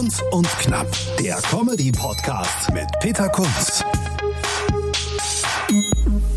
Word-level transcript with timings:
Kunz 0.00 0.22
und 0.30 0.48
Knapp, 0.60 0.86
der 1.18 1.36
Comedy-Podcast 1.42 2.72
mit 2.72 2.86
Peter 3.00 3.28
Kunz. 3.28 3.84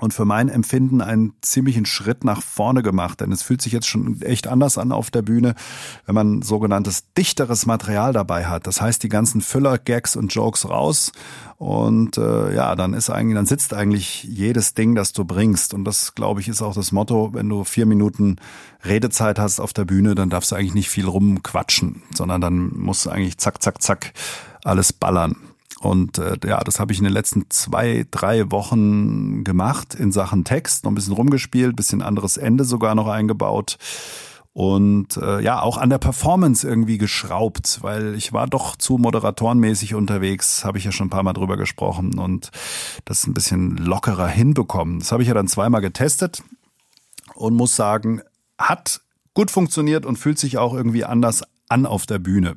und 0.00 0.14
für 0.14 0.24
mein 0.24 0.48
Empfinden 0.48 1.02
einen 1.02 1.34
ziemlichen 1.42 1.84
Schritt 1.84 2.24
nach 2.24 2.42
vorne 2.42 2.82
gemacht. 2.82 3.20
Denn 3.20 3.30
es 3.30 3.42
fühlt 3.42 3.60
sich 3.60 3.72
jetzt 3.72 3.86
schon 3.86 4.20
echt 4.22 4.46
anders 4.46 4.78
an 4.78 4.90
auf 4.90 5.10
der 5.10 5.22
Bühne, 5.22 5.54
wenn 6.06 6.14
man 6.14 6.42
sogenanntes 6.42 7.12
dichteres 7.16 7.66
Material 7.66 8.12
dabei 8.12 8.46
hat. 8.46 8.66
Das 8.66 8.80
heißt, 8.80 9.02
die 9.02 9.10
ganzen 9.10 9.42
Füller, 9.42 9.78
Gags 9.78 10.16
und 10.16 10.34
Jokes 10.34 10.68
raus. 10.68 11.12
Und 11.58 12.16
äh, 12.16 12.54
ja, 12.54 12.74
dann 12.74 12.94
ist 12.94 13.10
eigentlich, 13.10 13.36
dann 13.36 13.46
sitzt 13.46 13.74
eigentlich 13.74 14.24
jedes 14.24 14.74
Ding, 14.74 14.94
das 14.94 15.12
du 15.12 15.24
bringst. 15.24 15.74
Und 15.74 15.84
das, 15.84 16.14
glaube 16.14 16.40
ich, 16.40 16.48
ist 16.48 16.62
auch 16.62 16.74
das 16.74 16.90
Motto, 16.90 17.30
wenn 17.34 17.48
du 17.48 17.64
vier 17.64 17.86
Minuten 17.86 18.36
Redezeit 18.84 19.38
hast 19.38 19.60
auf 19.60 19.72
der 19.72 19.84
Bühne, 19.84 20.14
dann 20.14 20.30
darfst 20.30 20.50
du 20.50 20.56
eigentlich 20.56 20.74
nicht 20.74 20.90
viel 20.90 21.06
rumquatschen, 21.06 22.02
sondern 22.14 22.40
dann 22.40 22.76
musst 22.76 23.06
du 23.06 23.10
eigentlich 23.10 23.38
zack, 23.38 23.62
zack, 23.62 23.82
zack 23.82 24.12
alles 24.64 24.92
ballern. 24.92 25.36
Und 25.82 26.18
äh, 26.18 26.36
ja, 26.44 26.60
das 26.60 26.78
habe 26.78 26.92
ich 26.92 26.98
in 26.98 27.04
den 27.04 27.12
letzten 27.12 27.50
zwei, 27.50 28.06
drei 28.10 28.50
Wochen 28.50 29.42
gemacht 29.42 29.94
in 29.94 30.12
Sachen 30.12 30.44
Text, 30.44 30.84
noch 30.84 30.92
ein 30.92 30.94
bisschen 30.94 31.14
rumgespielt, 31.14 31.74
bisschen 31.74 32.02
anderes 32.02 32.36
Ende 32.36 32.64
sogar 32.64 32.94
noch 32.94 33.08
eingebaut 33.08 33.78
und 34.54 35.16
äh, 35.16 35.40
ja 35.40 35.62
auch 35.62 35.78
an 35.78 35.90
der 35.90 35.98
Performance 35.98 36.66
irgendwie 36.66 36.98
geschraubt, 36.98 37.78
weil 37.82 38.14
ich 38.14 38.32
war 38.32 38.46
doch 38.46 38.76
zu 38.76 38.98
moderatorenmäßig 38.98 39.94
unterwegs, 39.94 40.64
habe 40.64 40.78
ich 40.78 40.84
ja 40.84 40.92
schon 40.92 41.06
ein 41.06 41.10
paar 41.10 41.22
Mal 41.22 41.32
drüber 41.32 41.56
gesprochen 41.56 42.18
und 42.18 42.50
das 43.04 43.26
ein 43.26 43.34
bisschen 43.34 43.76
lockerer 43.78 44.28
hinbekommen. 44.28 44.98
Das 44.98 45.10
habe 45.10 45.22
ich 45.22 45.28
ja 45.28 45.34
dann 45.34 45.48
zweimal 45.48 45.80
getestet 45.80 46.42
und 47.34 47.54
muss 47.54 47.76
sagen, 47.76 48.20
hat 48.58 49.00
gut 49.34 49.50
funktioniert 49.50 50.04
und 50.04 50.18
fühlt 50.18 50.38
sich 50.38 50.58
auch 50.58 50.74
irgendwie 50.74 51.04
anders 51.04 51.42
an 51.68 51.86
auf 51.86 52.04
der 52.04 52.18
Bühne. 52.18 52.56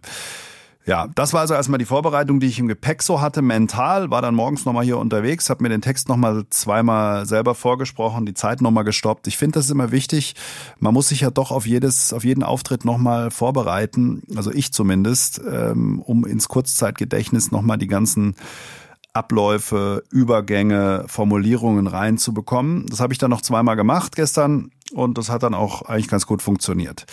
Ja, 0.87 1.07
das 1.15 1.33
war 1.33 1.41
also 1.41 1.55
erstmal 1.55 1.79
die 1.79 1.85
Vorbereitung, 1.85 2.39
die 2.39 2.45
ich 2.45 2.59
im 2.59 2.67
Gepäck 2.67 3.01
so 3.01 3.19
hatte, 3.19 3.41
mental, 3.41 4.11
war 4.11 4.21
dann 4.21 4.35
morgens 4.35 4.65
nochmal 4.65 4.85
hier 4.85 4.99
unterwegs, 4.99 5.49
habe 5.49 5.63
mir 5.63 5.69
den 5.69 5.81
Text 5.81 6.09
nochmal 6.09 6.43
zweimal 6.51 7.25
selber 7.25 7.55
vorgesprochen, 7.55 8.27
die 8.27 8.35
Zeit 8.35 8.61
nochmal 8.61 8.83
gestoppt. 8.83 9.25
Ich 9.25 9.35
finde 9.35 9.57
das 9.57 9.71
immer 9.71 9.91
wichtig, 9.91 10.35
man 10.77 10.93
muss 10.93 11.09
sich 11.09 11.21
ja 11.21 11.31
doch 11.31 11.49
auf 11.49 11.65
jedes, 11.65 12.13
auf 12.13 12.23
jeden 12.23 12.43
Auftritt 12.43 12.85
nochmal 12.85 13.31
vorbereiten, 13.31 14.21
also 14.35 14.51
ich 14.51 14.73
zumindest, 14.73 15.41
ähm, 15.51 16.01
um 16.01 16.23
ins 16.23 16.49
Kurzzeitgedächtnis 16.49 17.51
nochmal 17.51 17.79
die 17.79 17.87
ganzen 17.87 18.35
Abläufe, 19.11 20.03
Übergänge, 20.11 21.05
Formulierungen 21.07 21.87
reinzubekommen. 21.87 22.85
Das 22.87 22.99
habe 22.99 23.13
ich 23.13 23.17
dann 23.17 23.31
noch 23.31 23.41
zweimal 23.41 23.75
gemacht 23.75 24.15
gestern 24.15 24.71
und 24.93 25.17
das 25.17 25.29
hat 25.29 25.41
dann 25.41 25.55
auch 25.55 25.83
eigentlich 25.83 26.09
ganz 26.09 26.27
gut 26.27 26.43
funktioniert. 26.43 27.05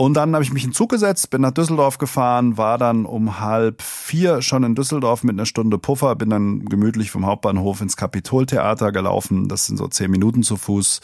Und 0.00 0.14
dann 0.14 0.32
habe 0.32 0.42
ich 0.42 0.50
mich 0.50 0.64
in 0.64 0.72
Zug 0.72 0.88
gesetzt, 0.88 1.28
bin 1.28 1.42
nach 1.42 1.50
Düsseldorf 1.50 1.98
gefahren, 1.98 2.56
war 2.56 2.78
dann 2.78 3.04
um 3.04 3.38
halb 3.38 3.82
vier 3.82 4.40
schon 4.40 4.64
in 4.64 4.74
Düsseldorf 4.74 5.24
mit 5.24 5.34
einer 5.34 5.44
Stunde 5.44 5.76
Puffer, 5.76 6.16
bin 6.16 6.30
dann 6.30 6.64
gemütlich 6.64 7.10
vom 7.10 7.26
Hauptbahnhof 7.26 7.82
ins 7.82 7.98
Kapitoltheater 7.98 8.92
gelaufen. 8.92 9.46
Das 9.46 9.66
sind 9.66 9.76
so 9.76 9.88
zehn 9.88 10.10
Minuten 10.10 10.42
zu 10.42 10.56
Fuß. 10.56 11.02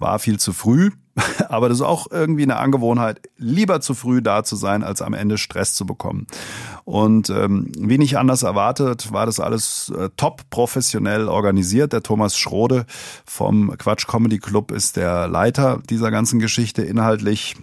War 0.00 0.18
viel 0.18 0.40
zu 0.40 0.52
früh, 0.52 0.90
aber 1.50 1.68
das 1.68 1.78
ist 1.78 1.84
auch 1.84 2.08
irgendwie 2.10 2.42
eine 2.42 2.56
Angewohnheit, 2.56 3.20
lieber 3.36 3.80
zu 3.80 3.94
früh 3.94 4.20
da 4.20 4.42
zu 4.42 4.56
sein, 4.56 4.82
als 4.82 5.02
am 5.02 5.14
Ende 5.14 5.38
Stress 5.38 5.74
zu 5.74 5.86
bekommen. 5.86 6.26
Und 6.82 7.30
ähm, 7.30 7.70
wie 7.78 7.98
nicht 7.98 8.18
anders 8.18 8.42
erwartet, 8.42 9.12
war 9.12 9.24
das 9.24 9.38
alles 9.38 9.92
äh, 9.96 10.10
top 10.16 10.50
professionell 10.50 11.28
organisiert. 11.28 11.92
Der 11.92 12.02
Thomas 12.02 12.36
Schrode 12.36 12.86
vom 13.24 13.72
Quatsch 13.78 14.08
Comedy 14.08 14.40
Club 14.40 14.72
ist 14.72 14.96
der 14.96 15.28
Leiter 15.28 15.80
dieser 15.88 16.10
ganzen 16.10 16.40
Geschichte 16.40 16.82
inhaltlich 16.82 17.54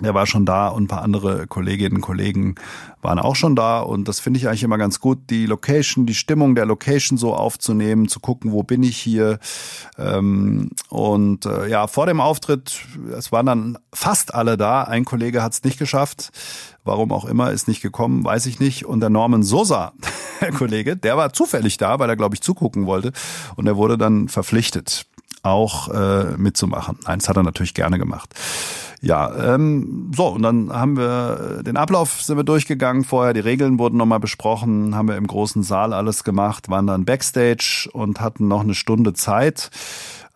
der 0.00 0.14
war 0.14 0.26
schon 0.26 0.44
da 0.44 0.68
und 0.68 0.84
ein 0.84 0.88
paar 0.88 1.02
andere 1.02 1.46
Kolleginnen 1.46 1.96
und 1.96 2.02
Kollegen 2.02 2.54
waren 3.02 3.18
auch 3.18 3.36
schon 3.36 3.56
da. 3.56 3.80
Und 3.80 4.08
das 4.08 4.20
finde 4.20 4.38
ich 4.38 4.48
eigentlich 4.48 4.62
immer 4.62 4.78
ganz 4.78 5.00
gut, 5.00 5.18
die 5.30 5.46
Location, 5.46 6.06
die 6.06 6.14
Stimmung 6.14 6.54
der 6.54 6.66
Location 6.66 7.18
so 7.18 7.34
aufzunehmen, 7.34 8.08
zu 8.08 8.20
gucken, 8.20 8.52
wo 8.52 8.62
bin 8.62 8.82
ich 8.82 8.96
hier. 8.96 9.38
Ähm, 9.98 10.70
und 10.88 11.46
äh, 11.46 11.68
ja, 11.68 11.86
vor 11.86 12.06
dem 12.06 12.20
Auftritt, 12.20 12.80
es 13.16 13.32
waren 13.32 13.46
dann 13.46 13.78
fast 13.92 14.34
alle 14.34 14.56
da, 14.56 14.84
ein 14.84 15.04
Kollege 15.04 15.42
hat 15.42 15.52
es 15.52 15.64
nicht 15.64 15.78
geschafft, 15.78 16.30
warum 16.84 17.12
auch 17.12 17.24
immer, 17.24 17.50
ist 17.50 17.68
nicht 17.68 17.82
gekommen, 17.82 18.24
weiß 18.24 18.46
ich 18.46 18.60
nicht. 18.60 18.84
Und 18.84 19.00
der 19.00 19.10
Norman 19.10 19.42
Sosa, 19.42 19.92
der 20.40 20.52
Kollege, 20.52 20.96
der 20.96 21.16
war 21.16 21.32
zufällig 21.32 21.76
da, 21.76 21.98
weil 21.98 22.08
er 22.08 22.16
glaube 22.16 22.34
ich 22.36 22.40
zugucken 22.40 22.86
wollte. 22.86 23.12
Und 23.56 23.66
er 23.66 23.76
wurde 23.76 23.98
dann 23.98 24.28
verpflichtet 24.28 25.06
auch 25.42 25.88
äh, 25.88 26.36
mitzumachen. 26.36 26.98
Eins 27.04 27.28
hat 27.28 27.36
er 27.36 27.42
natürlich 27.42 27.74
gerne 27.74 27.98
gemacht. 27.98 28.34
Ja, 29.00 29.54
ähm, 29.54 30.10
so, 30.14 30.26
und 30.28 30.42
dann 30.42 30.72
haben 30.72 30.96
wir 30.96 31.62
den 31.62 31.76
Ablauf 31.76 32.20
sind 32.22 32.36
wir 32.36 32.44
durchgegangen 32.44 33.04
vorher, 33.04 33.32
die 33.32 33.40
Regeln 33.40 33.78
wurden 33.78 33.96
nochmal 33.96 34.18
besprochen, 34.18 34.96
haben 34.96 35.08
wir 35.08 35.16
im 35.16 35.26
großen 35.26 35.62
Saal 35.62 35.92
alles 35.92 36.24
gemacht, 36.24 36.68
waren 36.68 36.86
dann 36.86 37.04
Backstage 37.04 37.88
und 37.92 38.20
hatten 38.20 38.48
noch 38.48 38.60
eine 38.62 38.74
Stunde 38.74 39.12
Zeit. 39.12 39.70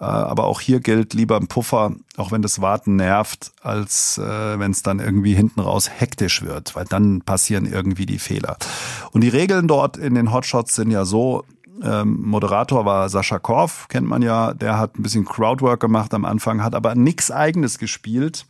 Äh, 0.03 0.05
aber 0.05 0.45
auch 0.45 0.61
hier 0.61 0.81
gilt 0.81 1.15
lieber 1.15 1.37
ein 1.37 1.47
Puffer, 1.47 1.93
auch 2.17 2.33
wenn 2.33 2.43
das 2.43 2.61
Warten 2.61 2.97
nervt, 2.97 3.53
als 3.63 4.19
äh, 4.19 4.59
wenn 4.59 4.73
es 4.73 4.83
dann 4.83 4.99
irgendwie 4.99 5.35
hinten 5.35 5.61
raus 5.61 5.89
hektisch 5.89 6.43
wird, 6.43 6.75
weil 6.75 6.85
dann 6.85 7.23
passieren 7.23 7.67
irgendwie 7.67 8.07
die 8.07 8.19
Fehler. 8.19 8.57
Und 9.13 9.23
die 9.23 9.29
Regeln 9.29 9.69
dort 9.69 9.97
in 9.97 10.15
den 10.15 10.33
Hotshots 10.33 10.75
sind 10.75 10.91
ja 10.91 11.05
so, 11.05 11.45
ähm, 11.83 12.21
Moderator 12.23 12.85
war 12.85 13.09
Sascha 13.09 13.39
Korf, 13.39 13.89
kennt 13.89 14.07
man 14.07 14.23
ja. 14.23 14.55
Der 14.55 14.79
hat 14.79 14.99
ein 14.99 15.03
bisschen 15.03 15.25
Crowdwork 15.25 15.81
gemacht 15.81 16.15
am 16.15 16.25
Anfang, 16.25 16.63
hat 16.63 16.75
aber 16.75 16.95
nichts 16.95 17.31
Eigenes 17.31 17.79
gespielt 17.79 18.47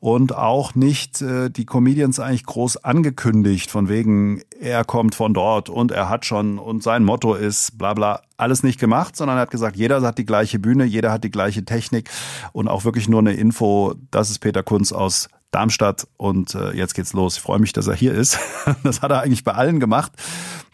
und 0.00 0.34
auch 0.34 0.74
nicht 0.74 1.20
äh, 1.22 1.50
die 1.50 1.66
Comedians 1.66 2.20
eigentlich 2.20 2.46
groß 2.46 2.84
angekündigt, 2.84 3.70
von 3.70 3.88
wegen, 3.88 4.42
er 4.60 4.84
kommt 4.84 5.14
von 5.14 5.34
dort 5.34 5.68
und 5.68 5.90
er 5.90 6.08
hat 6.08 6.24
schon 6.24 6.58
und 6.58 6.82
sein 6.82 7.04
Motto 7.04 7.34
ist 7.34 7.76
bla 7.78 7.94
bla. 7.94 8.20
Alles 8.38 8.62
nicht 8.62 8.78
gemacht, 8.78 9.16
sondern 9.16 9.38
er 9.38 9.42
hat 9.42 9.50
gesagt, 9.50 9.76
jeder 9.76 10.02
hat 10.02 10.18
die 10.18 10.26
gleiche 10.26 10.58
Bühne, 10.58 10.84
jeder 10.84 11.10
hat 11.10 11.24
die 11.24 11.30
gleiche 11.30 11.64
Technik 11.64 12.10
und 12.52 12.68
auch 12.68 12.84
wirklich 12.84 13.08
nur 13.08 13.20
eine 13.20 13.32
Info, 13.32 13.94
das 14.10 14.30
ist 14.30 14.40
Peter 14.40 14.62
Kunz 14.62 14.92
aus 14.92 15.28
Darmstadt 15.56 16.06
und 16.18 16.54
äh, 16.54 16.72
jetzt 16.72 16.94
geht's 16.94 17.14
los. 17.14 17.36
Ich 17.36 17.42
freue 17.42 17.58
mich, 17.58 17.72
dass 17.72 17.86
er 17.86 17.94
hier 17.94 18.12
ist. 18.12 18.38
Das 18.82 19.00
hat 19.00 19.10
er 19.10 19.22
eigentlich 19.22 19.42
bei 19.42 19.52
allen 19.52 19.80
gemacht. 19.80 20.12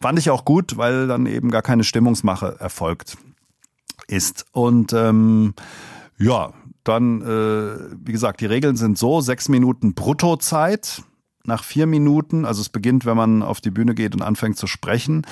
Fand 0.00 0.18
ich 0.18 0.28
auch 0.30 0.44
gut, 0.44 0.76
weil 0.76 1.06
dann 1.06 1.26
eben 1.26 1.52
gar 1.52 1.62
keine 1.62 1.84
Stimmungsmache 1.84 2.56
erfolgt 2.58 3.16
ist. 4.08 4.44
Und 4.50 4.92
ähm, 4.92 5.54
ja, 6.18 6.52
dann, 6.82 7.22
äh, 7.22 7.96
wie 8.04 8.10
gesagt, 8.10 8.40
die 8.40 8.46
Regeln 8.46 8.76
sind 8.76 8.98
so, 8.98 9.20
sechs 9.20 9.48
Minuten 9.48 9.94
Bruttozeit. 9.94 11.02
Nach 11.44 11.62
vier 11.62 11.86
Minuten, 11.86 12.44
also 12.44 12.60
es 12.60 12.68
beginnt, 12.68 13.04
wenn 13.04 13.16
man 13.16 13.42
auf 13.42 13.60
die 13.60 13.70
Bühne 13.70 13.94
geht 13.94 14.14
und 14.14 14.22
anfängt 14.22 14.58
zu 14.58 14.66
sprechen. 14.66 15.22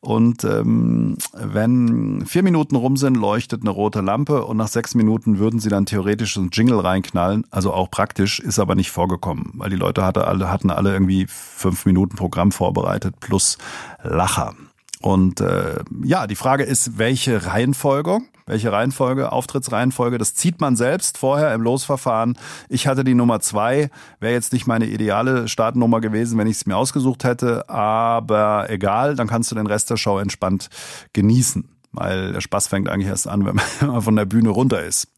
Und 0.00 0.44
ähm, 0.44 1.16
wenn 1.32 2.24
vier 2.26 2.42
Minuten 2.42 2.76
rum 2.76 2.96
sind, 2.96 3.16
leuchtet 3.16 3.62
eine 3.62 3.70
rote 3.70 4.00
Lampe 4.00 4.44
und 4.44 4.56
nach 4.56 4.68
sechs 4.68 4.94
Minuten 4.94 5.38
würden 5.38 5.58
sie 5.58 5.68
dann 5.68 5.86
theoretisch 5.86 6.34
so 6.34 6.40
ein 6.40 6.50
Jingle 6.52 6.80
reinknallen. 6.80 7.44
Also 7.50 7.72
auch 7.72 7.90
praktisch, 7.90 8.38
ist 8.38 8.58
aber 8.58 8.74
nicht 8.74 8.90
vorgekommen, 8.90 9.52
weil 9.54 9.70
die 9.70 9.76
Leute 9.76 10.04
hatte 10.04 10.26
alle, 10.26 10.50
hatten 10.50 10.70
alle 10.70 10.92
irgendwie 10.92 11.26
fünf 11.28 11.84
Minuten 11.86 12.16
Programm 12.16 12.52
vorbereitet 12.52 13.18
plus 13.20 13.58
Lacher. 14.02 14.54
Und 15.00 15.40
äh, 15.40 15.76
ja, 16.02 16.26
die 16.26 16.34
Frage 16.34 16.64
ist, 16.64 16.98
welche 16.98 17.46
Reihenfolge? 17.46 18.20
Welche 18.46 18.72
Reihenfolge? 18.72 19.30
Auftrittsreihenfolge? 19.30 20.18
Das 20.18 20.34
zieht 20.34 20.60
man 20.60 20.74
selbst 20.74 21.18
vorher 21.18 21.54
im 21.54 21.62
Losverfahren. 21.62 22.36
Ich 22.68 22.86
hatte 22.86 23.04
die 23.04 23.14
Nummer 23.14 23.40
zwei. 23.40 23.90
Wäre 24.20 24.32
jetzt 24.32 24.52
nicht 24.52 24.66
meine 24.66 24.86
ideale 24.86 25.46
Startnummer 25.46 26.00
gewesen, 26.00 26.38
wenn 26.38 26.48
ich 26.48 26.56
es 26.56 26.66
mir 26.66 26.76
ausgesucht 26.76 27.24
hätte. 27.24 27.68
Aber 27.68 28.66
egal, 28.70 29.14
dann 29.14 29.28
kannst 29.28 29.50
du 29.50 29.54
den 29.54 29.66
Rest 29.66 29.90
der 29.90 29.96
Show 29.96 30.18
entspannt 30.18 30.68
genießen. 31.12 31.68
Weil 31.92 32.32
der 32.32 32.40
Spaß 32.40 32.68
fängt 32.68 32.88
eigentlich 32.88 33.08
erst 33.08 33.28
an, 33.28 33.44
wenn 33.80 33.88
man 33.88 34.02
von 34.02 34.16
der 34.16 34.24
Bühne 34.24 34.48
runter 34.48 34.82
ist. 34.82 35.08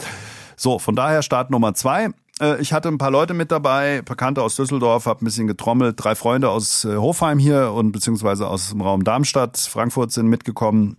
So, 0.56 0.78
von 0.78 0.94
daher 0.94 1.22
Start 1.22 1.50
Nummer 1.50 1.72
zwei. 1.72 2.10
Äh, 2.40 2.60
ich 2.60 2.72
hatte 2.72 2.88
ein 2.88 2.98
paar 2.98 3.10
Leute 3.10 3.34
mit 3.34 3.52
dabei, 3.52 4.02
Bekannte 4.02 4.42
aus 4.42 4.56
Düsseldorf, 4.56 5.06
habe 5.06 5.22
ein 5.22 5.26
bisschen 5.26 5.46
getrommelt. 5.46 5.96
Drei 5.98 6.14
Freunde 6.14 6.48
aus 6.48 6.84
äh, 6.84 6.96
Hofheim 6.96 7.38
hier 7.38 7.72
und 7.72 7.92
beziehungsweise 7.92 8.48
aus 8.48 8.70
dem 8.70 8.80
Raum 8.80 9.04
Darmstadt, 9.04 9.58
Frankfurt 9.58 10.12
sind 10.12 10.28
mitgekommen. 10.28 10.96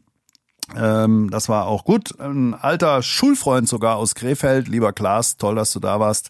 Ähm, 0.75 1.29
das 1.31 1.49
war 1.49 1.67
auch 1.67 1.83
gut. 1.83 2.17
Ein 2.19 2.53
alter 2.53 3.01
Schulfreund 3.01 3.67
sogar 3.67 3.97
aus 3.97 4.15
Krefeld, 4.15 4.67
lieber 4.67 4.93
Klaas, 4.93 5.37
toll, 5.37 5.55
dass 5.55 5.71
du 5.73 5.79
da 5.79 5.99
warst, 5.99 6.29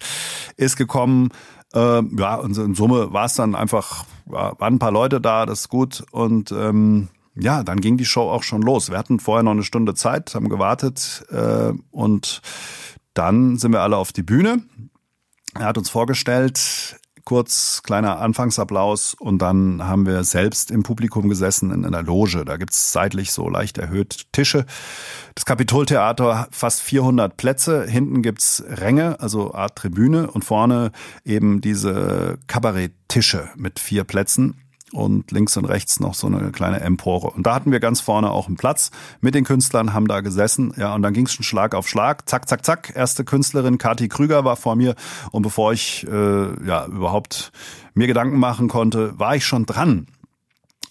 ist 0.58 0.78
gekommen. 0.78 1.30
Ähm, 1.74 2.16
ja, 2.18 2.36
und 2.36 2.58
in 2.58 2.76
Summe 2.76 3.14
war 3.14 3.26
es 3.26 3.36
dann 3.36 3.56
einfach, 3.56 4.06
waren 4.26 4.76
ein 4.76 4.80
paar 4.80 4.92
Leute 4.92 5.22
da, 5.22 5.46
das 5.46 5.62
ist 5.62 5.70
gut. 5.70 6.04
Und 6.12 6.52
ähm, 6.52 7.10
ja, 7.36 7.64
dann 7.64 7.80
ging 7.80 7.98
die 7.98 8.06
Show 8.06 8.30
auch 8.30 8.44
schon 8.44 8.62
los. 8.62 8.90
Wir 8.90 8.98
hatten 8.98 9.20
vorher 9.20 9.44
noch 9.44 9.52
eine 9.52 9.64
Stunde 9.64 9.94
Zeit, 9.94 10.36
haben 10.36 10.50
gewartet 10.50 11.26
äh, 11.30 11.72
und 11.92 12.42
dann 13.14 13.58
sind 13.58 13.72
wir 13.72 13.82
alle 13.82 13.98
auf 13.98 14.12
die 14.12 14.24
Bühne. 14.24 14.64
Er 15.56 15.66
hat 15.66 15.78
uns 15.78 15.90
vorgestellt, 15.90 17.00
kurz 17.26 17.82
kleiner 17.84 18.20
Anfangsapplaus 18.20 19.14
und 19.14 19.40
dann 19.42 19.84
haben 19.84 20.06
wir 20.06 20.24
selbst 20.24 20.72
im 20.72 20.84
Publikum 20.84 21.30
gesessen 21.30 21.72
in 21.72 21.86
einer 21.86 22.04
Loge. 22.04 22.46
Da 22.46 22.58
gibt's 22.58 22.92
seitlich 22.92 23.32
so 23.32 23.50
leicht 23.50 23.78
erhöht 23.78 24.26
Tische. 24.32 24.66
Das 25.36 25.46
Kapitoltheater 25.46 26.48
fast 26.52 26.82
400 26.82 27.38
Plätze. 27.38 27.86
Hinten 27.86 28.22
gibt's 28.22 28.64
Ränge, 28.68 29.20
also 29.20 29.54
Art 29.54 29.78
Tribüne 29.78 30.32
und 30.32 30.46
vorne 30.46 30.92
eben 31.26 31.62
diese 31.62 32.38
Kabaretttische 32.48 33.50
mit 33.56 33.80
vier 33.80 34.04
Plätzen 34.04 34.56
und 34.94 35.32
links 35.32 35.58
und 35.58 35.66
rechts 35.66 36.00
noch 36.00 36.14
so 36.14 36.28
eine 36.28 36.52
kleine 36.52 36.82
Empore. 36.82 37.32
Und 37.32 37.46
da 37.46 37.56
hatten 37.56 37.72
wir 37.72 37.80
ganz 37.80 38.02
vorne 38.02 38.32
auch 38.32 38.48
einen 38.48 38.58
Platz 38.58 38.92
mit 39.22 39.36
den 39.36 39.44
Künstlern, 39.44 39.94
haben 39.94 40.08
da 40.08 40.22
gesessen. 40.22 40.74
Ja, 40.78 40.94
und 40.94 41.02
dann 41.02 41.14
ging 41.14 41.26
es 41.26 41.34
schon 41.34 41.44
Schlag 41.44 41.76
auf 41.76 41.88
Schlag. 41.88 42.28
Zack, 42.30 42.48
zack, 42.48 42.66
zack. 42.66 42.94
Erste 42.96 43.24
Künstlerin, 43.24 43.78
Kati 43.78 44.08
Krüger, 44.10 44.44
war 44.44 44.56
vor 44.56 44.76
mir. 44.76 44.96
Und 45.32 45.44
bevor 45.44 45.74
ich 45.74 46.06
äh, 46.08 46.66
ja 46.68 46.86
überhaupt 46.86 47.52
mir 47.94 48.08
Gedanken 48.08 48.40
machen 48.40 48.68
konnte, 48.68 49.18
war 49.18 49.36
ich 49.36 49.46
schon 49.46 49.66
dran. 49.66 50.08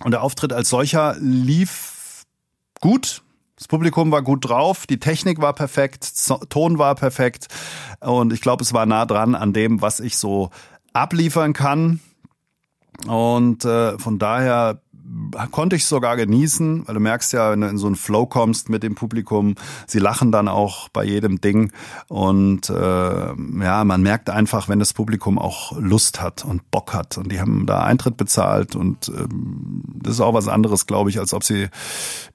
Und 0.02 0.12
der 0.12 0.22
Auftritt 0.22 0.52
als 0.52 0.68
solcher 0.68 1.16
lief 1.20 2.24
gut. 2.80 3.22
Das 3.56 3.68
Publikum 3.68 4.10
war 4.10 4.22
gut 4.22 4.48
drauf, 4.48 4.86
die 4.86 4.98
Technik 4.98 5.42
war 5.42 5.52
perfekt, 5.52 6.10
Ton 6.48 6.78
war 6.78 6.94
perfekt 6.94 7.48
und 8.00 8.32
ich 8.32 8.40
glaube, 8.40 8.62
es 8.62 8.72
war 8.72 8.86
nah 8.86 9.04
dran 9.04 9.34
an 9.34 9.52
dem, 9.52 9.82
was 9.82 10.00
ich 10.00 10.16
so 10.16 10.48
abliefern 10.94 11.52
kann. 11.52 12.00
Und 13.06 13.64
äh, 13.64 13.98
von 13.98 14.18
daher 14.18 14.80
konnte 15.50 15.76
ich 15.76 15.86
sogar 15.86 16.16
genießen, 16.16 16.86
weil 16.86 16.94
du 16.94 17.00
merkst 17.00 17.32
ja, 17.32 17.50
wenn 17.50 17.60
du 17.60 17.68
in 17.68 17.78
so 17.78 17.86
einen 17.86 17.96
Flow 17.96 18.26
kommst 18.26 18.68
mit 18.68 18.82
dem 18.82 18.94
Publikum, 18.94 19.54
sie 19.86 19.98
lachen 19.98 20.30
dann 20.32 20.48
auch 20.48 20.88
bei 20.88 21.04
jedem 21.04 21.40
Ding 21.40 21.72
und 22.08 22.70
äh, 22.70 22.74
ja, 22.74 23.84
man 23.84 24.02
merkt 24.02 24.30
einfach, 24.30 24.68
wenn 24.68 24.78
das 24.78 24.92
Publikum 24.92 25.38
auch 25.38 25.72
Lust 25.78 26.20
hat 26.20 26.44
und 26.44 26.70
Bock 26.70 26.94
hat 26.94 27.18
und 27.18 27.32
die 27.32 27.40
haben 27.40 27.66
da 27.66 27.82
Eintritt 27.82 28.16
bezahlt 28.16 28.76
und 28.76 29.08
ähm, 29.08 29.82
das 30.02 30.14
ist 30.14 30.20
auch 30.20 30.34
was 30.34 30.48
anderes, 30.48 30.86
glaube 30.86 31.10
ich, 31.10 31.18
als 31.18 31.34
ob 31.34 31.44
sie 31.44 31.68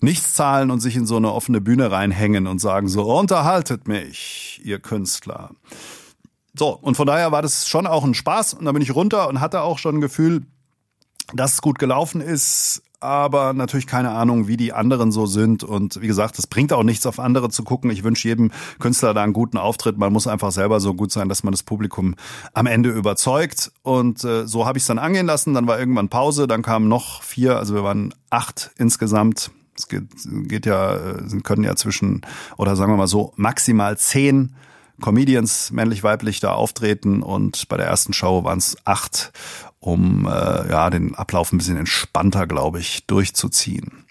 nichts 0.01 0.33
zahlen 0.33 0.71
und 0.71 0.79
sich 0.79 0.95
in 0.95 1.05
so 1.05 1.17
eine 1.17 1.31
offene 1.31 1.61
Bühne 1.61 1.91
reinhängen 1.91 2.47
und 2.47 2.59
sagen 2.59 2.87
so, 2.87 3.03
unterhaltet 3.03 3.87
mich, 3.87 4.61
ihr 4.63 4.79
Künstler. 4.79 5.51
So, 6.57 6.69
und 6.69 6.95
von 6.95 7.07
daher 7.07 7.31
war 7.31 7.41
das 7.41 7.67
schon 7.67 7.85
auch 7.85 8.03
ein 8.03 8.13
Spaß 8.13 8.53
und 8.53 8.65
da 8.65 8.71
bin 8.71 8.81
ich 8.81 8.95
runter 8.95 9.27
und 9.27 9.41
hatte 9.41 9.61
auch 9.61 9.77
schon 9.77 9.97
ein 9.97 10.01
Gefühl, 10.01 10.45
dass 11.33 11.53
es 11.53 11.61
gut 11.61 11.79
gelaufen 11.79 12.21
ist, 12.21 12.83
aber 12.99 13.53
natürlich 13.53 13.87
keine 13.87 14.11
Ahnung, 14.11 14.47
wie 14.47 14.57
die 14.57 14.73
anderen 14.73 15.11
so 15.11 15.25
sind. 15.25 15.63
Und 15.63 16.01
wie 16.01 16.07
gesagt, 16.07 16.39
es 16.39 16.47
bringt 16.47 16.73
auch 16.73 16.83
nichts, 16.83 17.05
auf 17.05 17.19
andere 17.19 17.49
zu 17.49 17.63
gucken. 17.63 17.91
Ich 17.91 18.03
wünsche 18.03 18.27
jedem 18.27 18.51
Künstler 18.79 19.13
da 19.13 19.23
einen 19.23 19.33
guten 19.33 19.57
Auftritt. 19.57 19.97
Man 19.97 20.11
muss 20.11 20.27
einfach 20.27 20.51
selber 20.51 20.79
so 20.79 20.93
gut 20.93 21.11
sein, 21.11 21.29
dass 21.29 21.43
man 21.43 21.51
das 21.51 21.63
Publikum 21.63 22.15
am 22.53 22.65
Ende 22.65 22.89
überzeugt. 22.89 23.71
Und 23.83 24.23
äh, 24.23 24.47
so 24.47 24.65
habe 24.65 24.77
ich 24.77 24.83
es 24.83 24.87
dann 24.87 24.99
angehen 24.99 25.27
lassen. 25.27 25.53
Dann 25.53 25.67
war 25.67 25.79
irgendwann 25.79 26.09
Pause, 26.09 26.47
dann 26.47 26.63
kamen 26.63 26.87
noch 26.87 27.21
vier, 27.21 27.57
also 27.57 27.75
wir 27.75 27.83
waren 27.83 28.13
acht 28.29 28.71
insgesamt. 28.77 29.51
Es 29.77 29.87
geht, 29.87 30.07
geht 30.47 30.65
ja, 30.65 30.95
äh, 30.95 31.39
können 31.43 31.63
ja 31.63 31.75
zwischen, 31.75 32.21
oder 32.57 32.75
sagen 32.75 32.91
wir 32.91 32.97
mal 32.97 33.07
so, 33.07 33.33
maximal 33.35 33.97
zehn 33.97 34.55
Comedians, 35.01 35.71
männlich-weiblich, 35.71 36.39
da 36.39 36.53
auftreten 36.53 37.21
und 37.21 37.67
bei 37.67 37.75
der 37.75 37.85
ersten 37.85 38.13
Show 38.13 38.45
waren 38.45 38.59
es 38.59 38.77
acht 38.85 39.33
um 39.85 40.25
äh, 40.25 40.69
ja 40.69 40.89
den 40.89 41.13
Ablauf 41.13 41.51
ein 41.51 41.59
bisschen 41.59 41.77
entspannter, 41.77 42.47
glaube 42.47 42.79
ich, 42.79 43.05
durchzuziehen. 43.05 44.05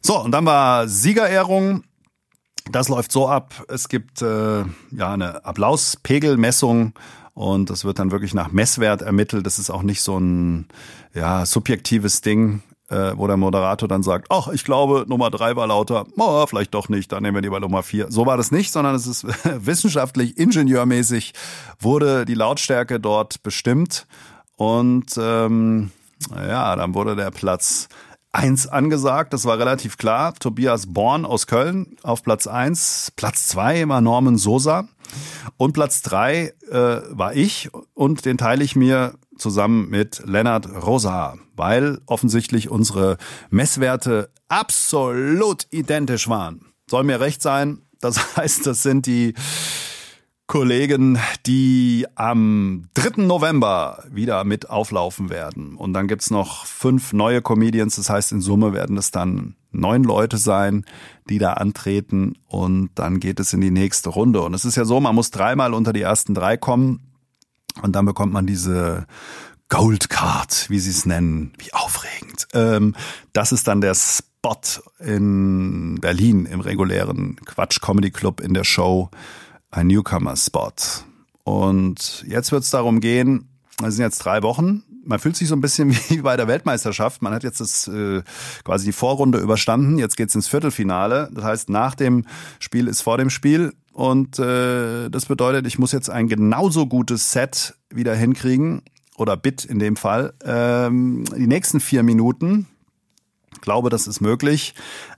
So, 0.00 0.20
und 0.20 0.32
dann 0.32 0.44
war 0.44 0.88
Siegerehrung. 0.88 1.84
Das 2.70 2.88
läuft 2.88 3.12
so 3.12 3.28
ab, 3.28 3.64
es 3.68 3.88
gibt 3.88 4.22
äh, 4.22 4.64
ja 4.90 5.12
eine 5.12 5.44
Applauspegelmessung 5.44 6.94
und 7.34 7.68
das 7.68 7.84
wird 7.84 7.98
dann 7.98 8.10
wirklich 8.10 8.32
nach 8.32 8.50
Messwert 8.52 9.02
ermittelt. 9.02 9.46
Das 9.46 9.58
ist 9.58 9.70
auch 9.70 9.82
nicht 9.82 10.00
so 10.00 10.18
ein 10.18 10.66
ja, 11.12 11.44
subjektives 11.44 12.22
Ding, 12.22 12.62
äh, 12.88 13.12
wo 13.16 13.26
der 13.26 13.36
Moderator 13.36 13.86
dann 13.86 14.02
sagt, 14.02 14.28
ach, 14.30 14.48
ich 14.48 14.64
glaube, 14.64 15.04
Nummer 15.06 15.30
drei 15.30 15.54
war 15.56 15.66
lauter, 15.66 16.06
oh, 16.16 16.46
vielleicht 16.46 16.74
doch 16.74 16.88
nicht, 16.88 17.12
dann 17.12 17.22
nehmen 17.22 17.36
wir 17.36 17.42
lieber 17.42 17.60
Nummer 17.60 17.82
vier. 17.82 18.10
So 18.10 18.24
war 18.24 18.38
das 18.38 18.50
nicht, 18.50 18.72
sondern 18.72 18.94
es 18.94 19.06
ist 19.06 19.26
wissenschaftlich, 19.44 20.38
ingenieurmäßig 20.38 21.34
wurde 21.78 22.24
die 22.24 22.34
Lautstärke 22.34 22.98
dort 22.98 23.42
bestimmt 23.42 24.06
und 24.56 25.06
ähm, 25.18 25.90
ja, 26.30 26.76
dann 26.76 26.94
wurde 26.94 27.16
der 27.16 27.30
Platz 27.30 27.88
eins 28.32 28.66
angesagt, 28.66 29.32
das 29.32 29.44
war 29.44 29.58
relativ 29.58 29.96
klar. 29.96 30.34
Tobias 30.34 30.92
Born 30.92 31.24
aus 31.24 31.46
Köln 31.46 31.96
auf 32.02 32.22
Platz 32.22 32.46
eins. 32.46 33.12
Platz 33.14 33.46
zwei 33.46 33.86
war 33.88 34.00
Norman 34.00 34.36
Sosa. 34.36 34.88
Und 35.56 35.72
Platz 35.72 36.02
drei 36.02 36.52
äh, 36.70 37.00
war 37.10 37.34
ich 37.34 37.70
und 37.94 38.24
den 38.24 38.38
teile 38.38 38.64
ich 38.64 38.74
mir 38.74 39.14
zusammen 39.38 39.88
mit 39.88 40.22
Lennart 40.26 40.68
Rosa, 40.84 41.36
weil 41.54 42.00
offensichtlich 42.06 42.70
unsere 42.70 43.18
Messwerte 43.50 44.30
absolut 44.48 45.66
identisch 45.70 46.28
waren. 46.28 46.72
Soll 46.90 47.04
mir 47.04 47.20
recht 47.20 47.42
sein. 47.42 47.82
Das 48.00 48.36
heißt, 48.36 48.66
das 48.66 48.82
sind 48.82 49.06
die 49.06 49.34
Kollegen, 50.46 51.18
die 51.46 52.06
am 52.16 52.88
3. 52.94 53.22
November 53.22 54.04
wieder 54.10 54.44
mit 54.44 54.68
auflaufen 54.68 55.30
werden. 55.30 55.74
Und 55.76 55.94
dann 55.94 56.06
gibt's 56.06 56.30
noch 56.30 56.66
fünf 56.66 57.14
neue 57.14 57.40
Comedians. 57.40 57.96
Das 57.96 58.10
heißt, 58.10 58.32
in 58.32 58.42
Summe 58.42 58.74
werden 58.74 58.98
es 58.98 59.10
dann 59.10 59.56
neun 59.72 60.04
Leute 60.04 60.36
sein, 60.36 60.84
die 61.30 61.38
da 61.38 61.54
antreten. 61.54 62.36
Und 62.46 62.90
dann 62.94 63.20
geht 63.20 63.40
es 63.40 63.54
in 63.54 63.62
die 63.62 63.70
nächste 63.70 64.10
Runde. 64.10 64.42
Und 64.42 64.52
es 64.52 64.66
ist 64.66 64.76
ja 64.76 64.84
so, 64.84 65.00
man 65.00 65.14
muss 65.14 65.30
dreimal 65.30 65.72
unter 65.72 65.94
die 65.94 66.02
ersten 66.02 66.34
drei 66.34 66.58
kommen. 66.58 67.00
Und 67.80 67.96
dann 67.96 68.04
bekommt 68.04 68.32
man 68.32 68.46
diese 68.46 69.06
Gold 69.70 70.10
Card, 70.10 70.66
wie 70.68 70.78
sie 70.78 70.90
es 70.90 71.06
nennen. 71.06 71.54
Wie 71.58 71.72
aufregend. 71.72 72.48
Ähm, 72.52 72.94
das 73.32 73.50
ist 73.50 73.66
dann 73.66 73.80
der 73.80 73.94
Spot 73.94 74.60
in 75.00 75.98
Berlin 76.02 76.44
im 76.44 76.60
regulären 76.60 77.36
Quatsch 77.46 77.80
Comedy 77.80 78.10
Club 78.10 78.40
in 78.40 78.52
der 78.52 78.64
Show 78.64 79.10
ein 79.74 79.88
Newcomer-Spot. 79.88 80.72
Und 81.44 82.24
jetzt 82.26 82.52
wird 82.52 82.62
es 82.62 82.70
darum 82.70 83.00
gehen, 83.00 83.48
es 83.84 83.96
sind 83.96 84.04
jetzt 84.04 84.18
drei 84.18 84.42
Wochen. 84.42 84.84
Man 85.04 85.18
fühlt 85.18 85.36
sich 85.36 85.48
so 85.48 85.56
ein 85.56 85.60
bisschen 85.60 85.92
wie 86.08 86.22
bei 86.22 86.36
der 86.36 86.48
Weltmeisterschaft. 86.48 87.22
Man 87.22 87.34
hat 87.34 87.42
jetzt 87.42 87.60
das 87.60 87.88
äh, 87.88 88.22
quasi 88.64 88.86
die 88.86 88.92
Vorrunde 88.92 89.38
überstanden. 89.38 89.98
Jetzt 89.98 90.16
geht's 90.16 90.34
ins 90.34 90.48
Viertelfinale. 90.48 91.28
Das 91.32 91.44
heißt, 91.44 91.70
nach 91.70 91.94
dem 91.94 92.24
Spiel 92.60 92.88
ist 92.88 93.02
vor 93.02 93.18
dem 93.18 93.30
Spiel. 93.30 93.74
Und 93.92 94.38
äh, 94.38 95.10
das 95.10 95.26
bedeutet, 95.26 95.66
ich 95.66 95.78
muss 95.78 95.92
jetzt 95.92 96.10
ein 96.10 96.28
genauso 96.28 96.86
gutes 96.86 97.32
Set 97.32 97.74
wieder 97.90 98.14
hinkriegen 98.14 98.82
oder 99.16 99.36
Bit 99.36 99.64
in 99.64 99.78
dem 99.78 99.96
Fall. 99.96 100.34
Ähm, 100.44 101.24
die 101.36 101.46
nächsten 101.46 101.80
vier 101.80 102.02
Minuten 102.02 102.66
glaube, 103.64 103.90
das 103.90 104.06
ist 104.06 104.20
möglich. 104.20 104.74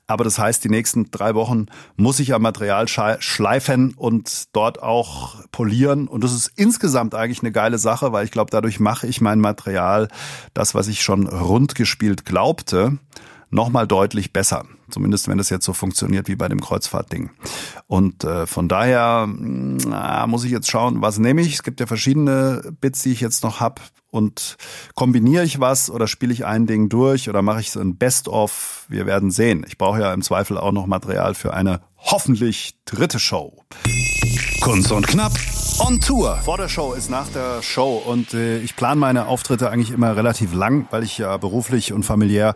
Aber 0.06 0.24
das 0.24 0.38
heißt, 0.38 0.64
die 0.64 0.70
nächsten 0.70 1.10
drei 1.10 1.34
Wochen 1.34 1.66
muss 1.96 2.20
ich 2.20 2.32
am 2.32 2.42
Material 2.42 2.86
schleifen 2.88 3.92
und 3.94 4.54
dort 4.54 4.82
auch 4.82 5.44
polieren. 5.50 6.08
Und 6.08 6.24
das 6.24 6.32
ist 6.32 6.52
insgesamt 6.56 7.14
eigentlich 7.14 7.42
eine 7.42 7.52
geile 7.52 7.78
Sache, 7.78 8.12
weil 8.12 8.24
ich 8.24 8.30
glaube, 8.30 8.50
dadurch 8.50 8.80
mache 8.80 9.06
ich 9.06 9.20
mein 9.20 9.40
Material, 9.40 10.08
das, 10.54 10.74
was 10.74 10.88
ich 10.88 11.02
schon 11.02 11.26
rund 11.26 11.74
gespielt 11.74 12.24
glaubte, 12.24 12.98
nochmal 13.50 13.86
deutlich 13.86 14.32
besser. 14.32 14.64
Zumindest 14.88 15.26
wenn 15.26 15.38
das 15.38 15.50
jetzt 15.50 15.64
so 15.64 15.72
funktioniert 15.72 16.28
wie 16.28 16.36
bei 16.36 16.48
dem 16.48 16.60
Kreuzfahrtding. 16.60 17.30
Und 17.88 18.22
äh, 18.22 18.46
von 18.46 18.68
daher 18.68 19.26
na, 19.28 20.26
muss 20.28 20.44
ich 20.44 20.52
jetzt 20.52 20.70
schauen, 20.70 21.02
was 21.02 21.18
nehme 21.18 21.40
ich. 21.40 21.54
Es 21.54 21.62
gibt 21.64 21.80
ja 21.80 21.86
verschiedene 21.86 22.62
Bits, 22.80 23.02
die 23.02 23.12
ich 23.12 23.20
jetzt 23.20 23.42
noch 23.42 23.60
hab. 23.60 23.80
Und 24.16 24.56
kombiniere 24.94 25.44
ich 25.44 25.60
was 25.60 25.90
oder 25.90 26.06
spiele 26.06 26.32
ich 26.32 26.46
ein 26.46 26.66
Ding 26.66 26.88
durch 26.88 27.28
oder 27.28 27.42
mache 27.42 27.60
ich 27.60 27.70
so 27.70 27.80
ein 27.80 27.96
Best-of? 27.96 28.86
Wir 28.88 29.04
werden 29.04 29.30
sehen. 29.30 29.64
Ich 29.68 29.76
brauche 29.76 30.00
ja 30.00 30.14
im 30.14 30.22
Zweifel 30.22 30.56
auch 30.56 30.72
noch 30.72 30.86
Material 30.86 31.34
für 31.34 31.52
eine 31.52 31.82
hoffentlich 31.98 32.76
dritte 32.86 33.18
Show. 33.18 33.62
Kunst 34.62 34.90
und 34.90 35.06
Knapp 35.06 35.32
on 35.78 36.00
Tour. 36.00 36.36
Vor 36.36 36.56
der 36.56 36.68
Show 36.68 36.94
ist 36.94 37.10
nach 37.10 37.28
der 37.28 37.62
Show 37.62 38.02
und 38.04 38.32
äh, 38.32 38.58
ich 38.60 38.76
plane 38.76 38.98
meine 38.98 39.26
Auftritte 39.26 39.70
eigentlich 39.70 39.90
immer 39.90 40.16
relativ 40.16 40.54
lang, 40.54 40.86
weil 40.90 41.04
ich 41.04 41.18
ja 41.18 41.36
beruflich 41.36 41.92
und 41.92 42.04
familiär 42.04 42.54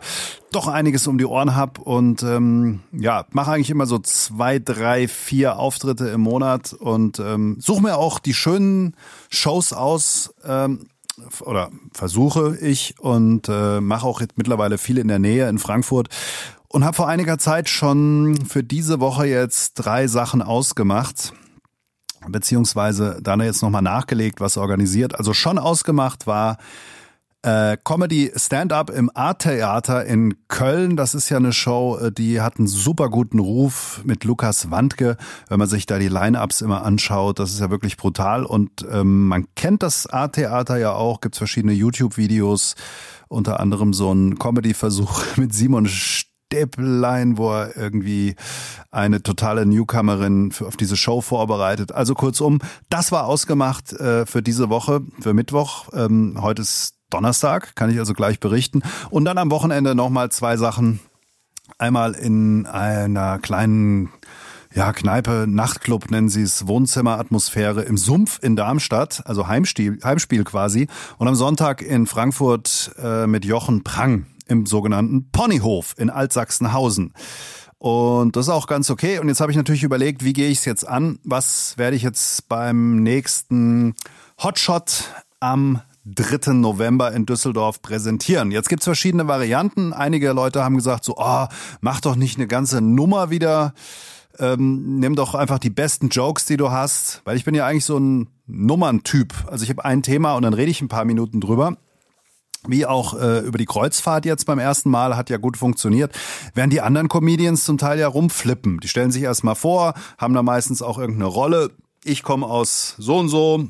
doch 0.51 0.67
einiges 0.67 1.07
um 1.07 1.17
die 1.17 1.25
Ohren 1.25 1.55
habe 1.55 1.81
und 1.81 2.23
ähm, 2.23 2.81
ja, 2.91 3.25
mache 3.31 3.51
eigentlich 3.51 3.69
immer 3.69 3.85
so 3.85 3.99
zwei, 3.99 4.59
drei, 4.59 5.07
vier 5.07 5.59
Auftritte 5.59 6.07
im 6.07 6.21
Monat 6.21 6.73
und 6.73 7.19
ähm, 7.19 7.57
suche 7.59 7.83
mir 7.83 7.97
auch 7.97 8.19
die 8.19 8.33
schönen 8.33 8.95
Shows 9.29 9.71
aus. 9.71 10.33
Ähm, 10.43 10.87
oder 11.41 11.69
versuche 11.93 12.57
ich 12.61 12.95
und 12.99 13.49
äh, 13.49 13.81
mache 13.81 14.05
auch 14.05 14.21
jetzt 14.21 14.37
mittlerweile 14.37 14.77
viel 14.77 14.97
in 14.97 15.07
der 15.07 15.19
Nähe 15.19 15.49
in 15.49 15.59
Frankfurt 15.59 16.09
und 16.67 16.85
habe 16.85 16.95
vor 16.95 17.07
einiger 17.07 17.37
Zeit 17.37 17.69
schon 17.69 18.45
für 18.47 18.63
diese 18.63 18.99
Woche 18.99 19.25
jetzt 19.25 19.73
drei 19.73 20.07
Sachen 20.07 20.41
ausgemacht 20.41 21.33
beziehungsweise 22.27 23.19
dann 23.21 23.41
jetzt 23.41 23.63
nochmal 23.63 23.81
nachgelegt, 23.81 24.39
was 24.39 24.57
organisiert. 24.57 25.15
Also 25.17 25.33
schon 25.33 25.57
ausgemacht 25.57 26.27
war 26.27 26.57
äh, 27.43 27.77
Comedy 27.83 28.31
Stand-up 28.35 28.89
im 28.89 29.09
Art-Theater 29.13 30.05
in 30.05 30.47
Köln. 30.47 30.95
Das 30.95 31.15
ist 31.15 31.29
ja 31.29 31.37
eine 31.37 31.53
Show, 31.53 31.97
äh, 31.97 32.11
die 32.11 32.41
hat 32.41 32.57
einen 32.57 32.67
super 32.67 33.09
guten 33.09 33.39
Ruf 33.39 34.01
mit 34.03 34.23
Lukas 34.23 34.69
Wandke. 34.69 35.17
Wenn 35.47 35.59
man 35.59 35.67
sich 35.67 35.85
da 35.85 35.97
die 35.97 36.07
Line-Ups 36.07 36.61
immer 36.61 36.83
anschaut, 36.83 37.39
das 37.39 37.51
ist 37.51 37.59
ja 37.59 37.71
wirklich 37.71 37.97
brutal. 37.97 38.45
Und 38.45 38.85
ähm, 38.91 39.27
man 39.27 39.47
kennt 39.55 39.83
das 39.83 40.07
Art-Theater 40.07 40.77
ja 40.77 40.93
auch, 40.93 41.21
gibt 41.21 41.35
verschiedene 41.35 41.73
YouTube-Videos, 41.73 42.75
unter 43.27 43.59
anderem 43.59 43.93
so 43.93 44.13
ein 44.13 44.37
Comedy-Versuch 44.37 45.23
mit 45.37 45.53
Simon 45.53 45.87
Stäblein, 45.87 47.37
wo 47.37 47.51
er 47.53 47.75
irgendwie 47.75 48.35
eine 48.91 49.23
totale 49.23 49.65
Newcomerin 49.65 50.51
für, 50.51 50.67
auf 50.67 50.77
diese 50.77 50.97
Show 50.97 51.21
vorbereitet. 51.21 51.91
Also 51.91 52.13
kurzum, 52.13 52.59
das 52.89 53.11
war 53.11 53.25
ausgemacht 53.25 53.93
äh, 53.93 54.27
für 54.27 54.43
diese 54.43 54.69
Woche, 54.69 55.01
für 55.21 55.33
Mittwoch. 55.33 55.89
Ähm, 55.93 56.37
heute 56.39 56.61
ist 56.61 57.00
Donnerstag, 57.13 57.75
kann 57.75 57.89
ich 57.89 57.99
also 57.99 58.13
gleich 58.13 58.39
berichten. 58.39 58.81
Und 59.09 59.25
dann 59.25 59.37
am 59.37 59.51
Wochenende 59.51 59.95
nochmal 59.95 60.31
zwei 60.31 60.57
Sachen. 60.57 60.99
Einmal 61.77 62.13
in 62.13 62.65
einer 62.65 63.39
kleinen 63.39 64.09
ja, 64.73 64.93
Kneipe, 64.93 65.45
Nachtclub 65.47 66.11
nennen 66.11 66.29
sie 66.29 66.43
es, 66.43 66.65
Wohnzimmeratmosphäre 66.67 67.81
im 67.81 67.97
Sumpf 67.97 68.39
in 68.41 68.55
Darmstadt, 68.55 69.21
also 69.25 69.47
Heimspiel, 69.47 69.99
Heimspiel 70.03 70.43
quasi. 70.43 70.87
Und 71.17 71.27
am 71.27 71.35
Sonntag 71.35 71.81
in 71.81 72.07
Frankfurt 72.07 72.91
äh, 73.01 73.27
mit 73.27 73.43
Jochen 73.43 73.83
Prang 73.83 74.27
im 74.47 74.65
sogenannten 74.65 75.29
Ponyhof 75.31 75.95
in 75.97 76.09
Altsachsenhausen. 76.09 77.13
Und 77.77 78.35
das 78.35 78.45
ist 78.45 78.53
auch 78.53 78.67
ganz 78.67 78.89
okay. 78.89 79.19
Und 79.19 79.27
jetzt 79.27 79.41
habe 79.41 79.51
ich 79.51 79.57
natürlich 79.57 79.83
überlegt, 79.83 80.23
wie 80.23 80.33
gehe 80.33 80.49
ich 80.49 80.59
es 80.59 80.65
jetzt 80.65 80.87
an? 80.87 81.19
Was 81.23 81.77
werde 81.77 81.95
ich 81.95 82.03
jetzt 82.03 82.47
beim 82.47 83.01
nächsten 83.01 83.95
Hotshot 84.41 85.05
am 85.39 85.81
3. 86.05 86.53
November 86.53 87.11
in 87.11 87.25
Düsseldorf 87.25 87.81
präsentieren. 87.81 88.51
Jetzt 88.51 88.69
gibt's 88.69 88.85
verschiedene 88.85 89.27
Varianten. 89.27 89.93
Einige 89.93 90.31
Leute 90.33 90.63
haben 90.63 90.75
gesagt, 90.75 91.03
so, 91.03 91.15
oh, 91.17 91.45
mach 91.81 92.01
doch 92.01 92.15
nicht 92.15 92.37
eine 92.37 92.47
ganze 92.47 92.81
Nummer 92.81 93.29
wieder. 93.29 93.73
Ähm, 94.39 94.99
nimm 94.99 95.15
doch 95.15 95.35
einfach 95.35 95.59
die 95.59 95.69
besten 95.69 96.09
Jokes, 96.09 96.45
die 96.45 96.57
du 96.57 96.71
hast. 96.71 97.21
Weil 97.25 97.37
ich 97.37 97.45
bin 97.45 97.53
ja 97.53 97.67
eigentlich 97.67 97.85
so 97.85 97.97
ein 97.97 98.29
Nummerntyp. 98.47 99.33
Also 99.47 99.63
ich 99.63 99.69
habe 99.69 99.85
ein 99.85 100.01
Thema 100.01 100.35
und 100.35 100.43
dann 100.43 100.53
rede 100.53 100.71
ich 100.71 100.81
ein 100.81 100.87
paar 100.87 101.05
Minuten 101.05 101.39
drüber 101.39 101.77
wie 102.67 102.85
auch 102.85 103.19
äh, 103.19 103.39
über 103.39 103.57
die 103.57 103.65
Kreuzfahrt 103.65 104.25
jetzt 104.25 104.45
beim 104.45 104.59
ersten 104.59 104.89
Mal, 104.89 105.17
hat 105.17 105.29
ja 105.29 105.37
gut 105.37 105.57
funktioniert, 105.57 106.13
während 106.53 106.71
die 106.71 106.81
anderen 106.81 107.07
Comedians 107.07 107.65
zum 107.65 107.77
Teil 107.77 107.99
ja 107.99 108.07
rumflippen. 108.07 108.79
Die 108.79 108.87
stellen 108.87 109.11
sich 109.11 109.23
erstmal 109.23 109.55
vor, 109.55 109.95
haben 110.17 110.33
da 110.33 110.43
meistens 110.43 110.81
auch 110.81 110.99
irgendeine 110.99 111.25
Rolle. 111.25 111.71
Ich 112.03 112.23
komme 112.23 112.45
aus 112.45 112.95
so 112.97 113.17
und 113.17 113.29
so, 113.29 113.67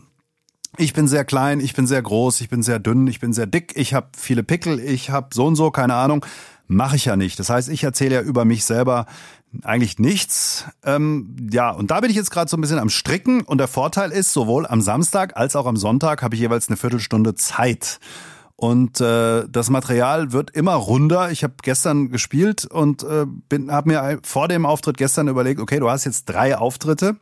ich 0.78 0.94
bin 0.94 1.08
sehr 1.08 1.25
klein, 1.25 1.60
ich 1.60 1.74
bin 1.74 1.88
sehr 1.88 2.01
groß, 2.01 2.42
ich 2.42 2.50
bin 2.50 2.63
sehr 2.63 2.80
dünn, 2.80 3.08
ich 3.08 3.20
bin 3.20 3.34
sehr 3.34 3.46
dick, 3.46 3.74
ich 3.75 3.94
habe 3.94 4.08
viele 4.18 4.44
Pickel, 4.44 4.80
ich 4.80 5.10
habe 5.10 5.30
so 5.34 5.46
und 5.46 5.56
so, 5.56 5.72
keine 5.72 5.96
Ahnung. 5.96 6.25
Mache 6.68 6.96
ich 6.96 7.04
ja 7.04 7.18
nicht. 7.18 7.38
Das 7.38 7.50
heißt, 7.50 7.68
ich 7.68 7.84
erzähle 7.84 8.16
ja 8.16 8.22
über 8.22 8.46
mich 8.46 8.63
selber 8.63 9.06
eigentlich 9.63 10.00
nichts. 10.00 10.66
Ähm, 10.86 11.36
ja, 11.51 11.70
und 11.72 11.92
da 11.92 12.00
bin 12.00 12.10
ich 12.10 12.16
jetzt 12.16 12.32
gerade 12.32 12.50
so 12.50 12.56
ein 12.56 12.62
bisschen 12.62 12.80
am 12.80 12.90
Stricken. 12.90 13.42
Und 13.42 13.58
der 13.58 13.68
Vorteil 13.68 14.12
ist, 14.12 14.32
sowohl 14.32 14.66
am 14.66 14.80
Samstag 14.82 15.36
als 15.36 15.58
auch 15.58 15.66
am 15.66 15.75
Sonntag 15.75 16.24
habe 16.24 16.36
ich 16.36 16.42
jeweils 16.42 16.70
eine 16.70 16.78
Viertelstunde 16.78 17.36
Zeit. 17.36 18.00
Und 18.56 19.01
äh, 19.01 19.46
das 19.50 19.70
Material 19.70 20.32
wird 20.32 20.51
immer 20.51 20.75
runder. 20.75 21.32
Ich 21.32 21.44
habe 21.44 21.56
gestern 21.62 22.10
gespielt 22.10 22.66
und 22.66 23.04
äh, 23.04 23.25
habe 23.70 23.90
mir 23.90 24.20
vor 24.24 24.48
dem 24.48 24.66
Auftritt 24.66 24.98
gestern 24.98 25.28
überlegt, 25.28 25.60
okay, 25.60 25.80
du 25.80 25.90
hast 25.90 26.06
jetzt 26.06 26.25
drei 26.25 26.58
Auftritte. 26.58 27.18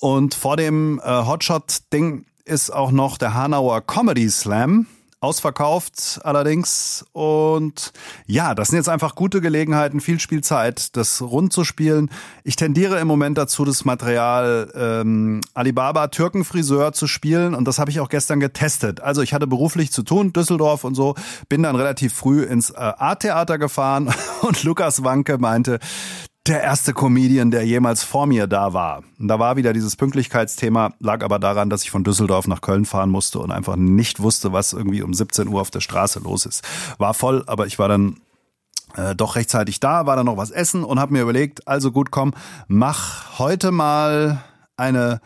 Und 0.00 0.34
vor 0.34 0.56
dem 0.56 1.00
äh, 1.02 1.24
Hotshot-Ding 1.24 2.26
ist 2.44 2.70
auch 2.70 2.90
noch 2.90 3.18
der 3.18 3.34
Hanauer 3.34 3.80
Comedy 3.80 4.28
Slam 4.28 4.86
ausverkauft 5.24 6.20
allerdings. 6.22 7.04
Und 7.12 7.92
ja, 8.26 8.54
das 8.54 8.68
sind 8.68 8.76
jetzt 8.76 8.90
einfach 8.90 9.14
gute 9.14 9.40
Gelegenheiten, 9.40 10.00
viel 10.00 10.20
Spielzeit, 10.20 10.94
das 10.96 11.22
rund 11.22 11.52
zu 11.52 11.64
spielen. 11.64 12.10
Ich 12.44 12.56
tendiere 12.56 13.00
im 13.00 13.08
Moment 13.08 13.38
dazu, 13.38 13.64
das 13.64 13.86
Material 13.86 14.70
ähm, 14.74 15.40
Alibaba 15.54 16.08
Türkenfriseur 16.08 16.92
zu 16.92 17.06
spielen 17.06 17.54
und 17.54 17.66
das 17.66 17.78
habe 17.78 17.90
ich 17.90 18.00
auch 18.00 18.10
gestern 18.10 18.38
getestet. 18.38 19.00
Also 19.00 19.22
ich 19.22 19.32
hatte 19.32 19.46
beruflich 19.46 19.90
zu 19.90 20.02
tun, 20.02 20.34
Düsseldorf 20.34 20.84
und 20.84 20.94
so, 20.94 21.14
bin 21.48 21.62
dann 21.62 21.74
relativ 21.74 22.12
früh 22.12 22.42
ins 22.42 22.70
äh, 22.70 22.74
A-Theater 22.76 23.56
gefahren 23.58 24.12
und 24.42 24.62
Lukas 24.62 25.02
Wanke 25.04 25.38
meinte, 25.38 25.78
der 26.46 26.62
erste 26.62 26.92
Comedian, 26.92 27.50
der 27.50 27.64
jemals 27.64 28.04
vor 28.04 28.26
mir 28.26 28.46
da 28.46 28.74
war. 28.74 29.02
Da 29.18 29.38
war 29.38 29.56
wieder 29.56 29.72
dieses 29.72 29.96
Pünktlichkeitsthema, 29.96 30.92
lag 30.98 31.24
aber 31.24 31.38
daran, 31.38 31.70
dass 31.70 31.84
ich 31.84 31.90
von 31.90 32.04
Düsseldorf 32.04 32.46
nach 32.46 32.60
Köln 32.60 32.84
fahren 32.84 33.08
musste 33.08 33.38
und 33.38 33.50
einfach 33.50 33.76
nicht 33.76 34.20
wusste, 34.20 34.52
was 34.52 34.74
irgendwie 34.74 35.02
um 35.02 35.14
17 35.14 35.48
Uhr 35.48 35.60
auf 35.60 35.70
der 35.70 35.80
Straße 35.80 36.20
los 36.20 36.44
ist. 36.44 36.62
War 36.98 37.14
voll, 37.14 37.44
aber 37.46 37.66
ich 37.66 37.78
war 37.78 37.88
dann 37.88 38.18
äh, 38.94 39.14
doch 39.14 39.36
rechtzeitig 39.36 39.80
da, 39.80 40.04
war 40.04 40.16
dann 40.16 40.26
noch 40.26 40.36
was 40.36 40.50
essen 40.50 40.84
und 40.84 41.00
habe 41.00 41.14
mir 41.14 41.22
überlegt, 41.22 41.66
also 41.66 41.90
gut, 41.90 42.10
komm, 42.10 42.34
mach 42.68 43.38
heute 43.38 43.70
mal 43.70 44.44
eine 44.76 45.22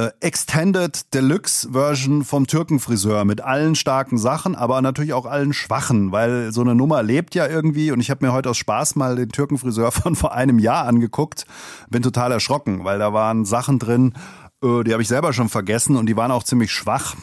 äh, 0.00 0.12
Extended 0.20 1.12
Deluxe 1.12 1.68
Version 1.72 2.24
vom 2.24 2.46
Türkenfriseur 2.46 3.24
mit 3.24 3.40
allen 3.40 3.74
starken 3.74 4.18
Sachen, 4.18 4.54
aber 4.54 4.80
natürlich 4.80 5.12
auch 5.12 5.26
allen 5.26 5.52
schwachen, 5.52 6.12
weil 6.12 6.52
so 6.52 6.62
eine 6.62 6.74
Nummer 6.74 7.02
lebt 7.02 7.34
ja 7.34 7.46
irgendwie 7.46 7.92
und 7.92 8.00
ich 8.00 8.10
habe 8.10 8.24
mir 8.24 8.32
heute 8.32 8.50
aus 8.50 8.56
Spaß 8.56 8.96
mal 8.96 9.16
den 9.16 9.28
Türkenfriseur 9.28 9.92
von 9.92 10.16
vor 10.16 10.32
einem 10.32 10.58
Jahr 10.58 10.86
angeguckt, 10.86 11.44
bin 11.90 12.02
total 12.02 12.32
erschrocken, 12.32 12.84
weil 12.84 12.98
da 12.98 13.12
waren 13.12 13.44
Sachen 13.44 13.78
drin, 13.78 14.14
äh, 14.62 14.84
die 14.84 14.92
habe 14.92 15.02
ich 15.02 15.08
selber 15.08 15.32
schon 15.32 15.48
vergessen 15.48 15.96
und 15.96 16.06
die 16.06 16.16
waren 16.16 16.30
auch 16.30 16.44
ziemlich 16.44 16.72
schwach. 16.72 17.14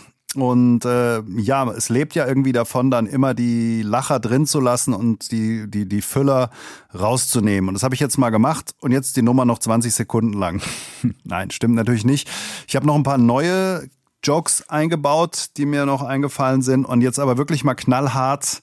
Und 0.42 0.86
äh, 0.86 1.22
ja, 1.38 1.70
es 1.72 1.90
lebt 1.90 2.16
ja 2.16 2.28
irgendwie 2.28 2.52
davon, 2.52 2.92
dann 2.92 3.08
immer 3.08 3.34
die 3.34 3.82
Lacher 3.82 4.20
drin 4.20 4.46
zu 4.46 4.60
lassen 4.60 4.94
und 4.94 5.32
die, 5.32 5.70
die, 5.70 5.88
die 5.88 6.02
Füller 6.02 6.50
rauszunehmen. 6.98 7.70
Und 7.70 7.74
das 7.74 7.84
habe 7.84 7.96
ich 7.96 8.02
jetzt 8.02 8.18
mal 8.18 8.30
gemacht 8.30 8.76
und 8.80 8.92
jetzt 8.92 9.18
die 9.18 9.22
Nummer 9.22 9.46
noch 9.46 9.60
20 9.60 9.94
Sekunden 9.94 10.34
lang. 10.34 10.62
Nein, 11.24 11.52
stimmt 11.52 11.76
natürlich 11.76 12.06
nicht. 12.06 12.30
Ich 12.68 12.76
habe 12.76 12.86
noch 12.86 12.96
ein 12.96 13.04
paar 13.04 13.18
neue 13.18 13.90
Jokes 14.24 14.68
eingebaut, 14.70 15.48
die 15.58 15.66
mir 15.66 15.86
noch 15.86 16.02
eingefallen 16.02 16.62
sind 16.62 16.86
und 16.86 17.02
jetzt 17.02 17.20
aber 17.20 17.38
wirklich 17.38 17.64
mal 17.64 17.76
knallhart 17.76 18.62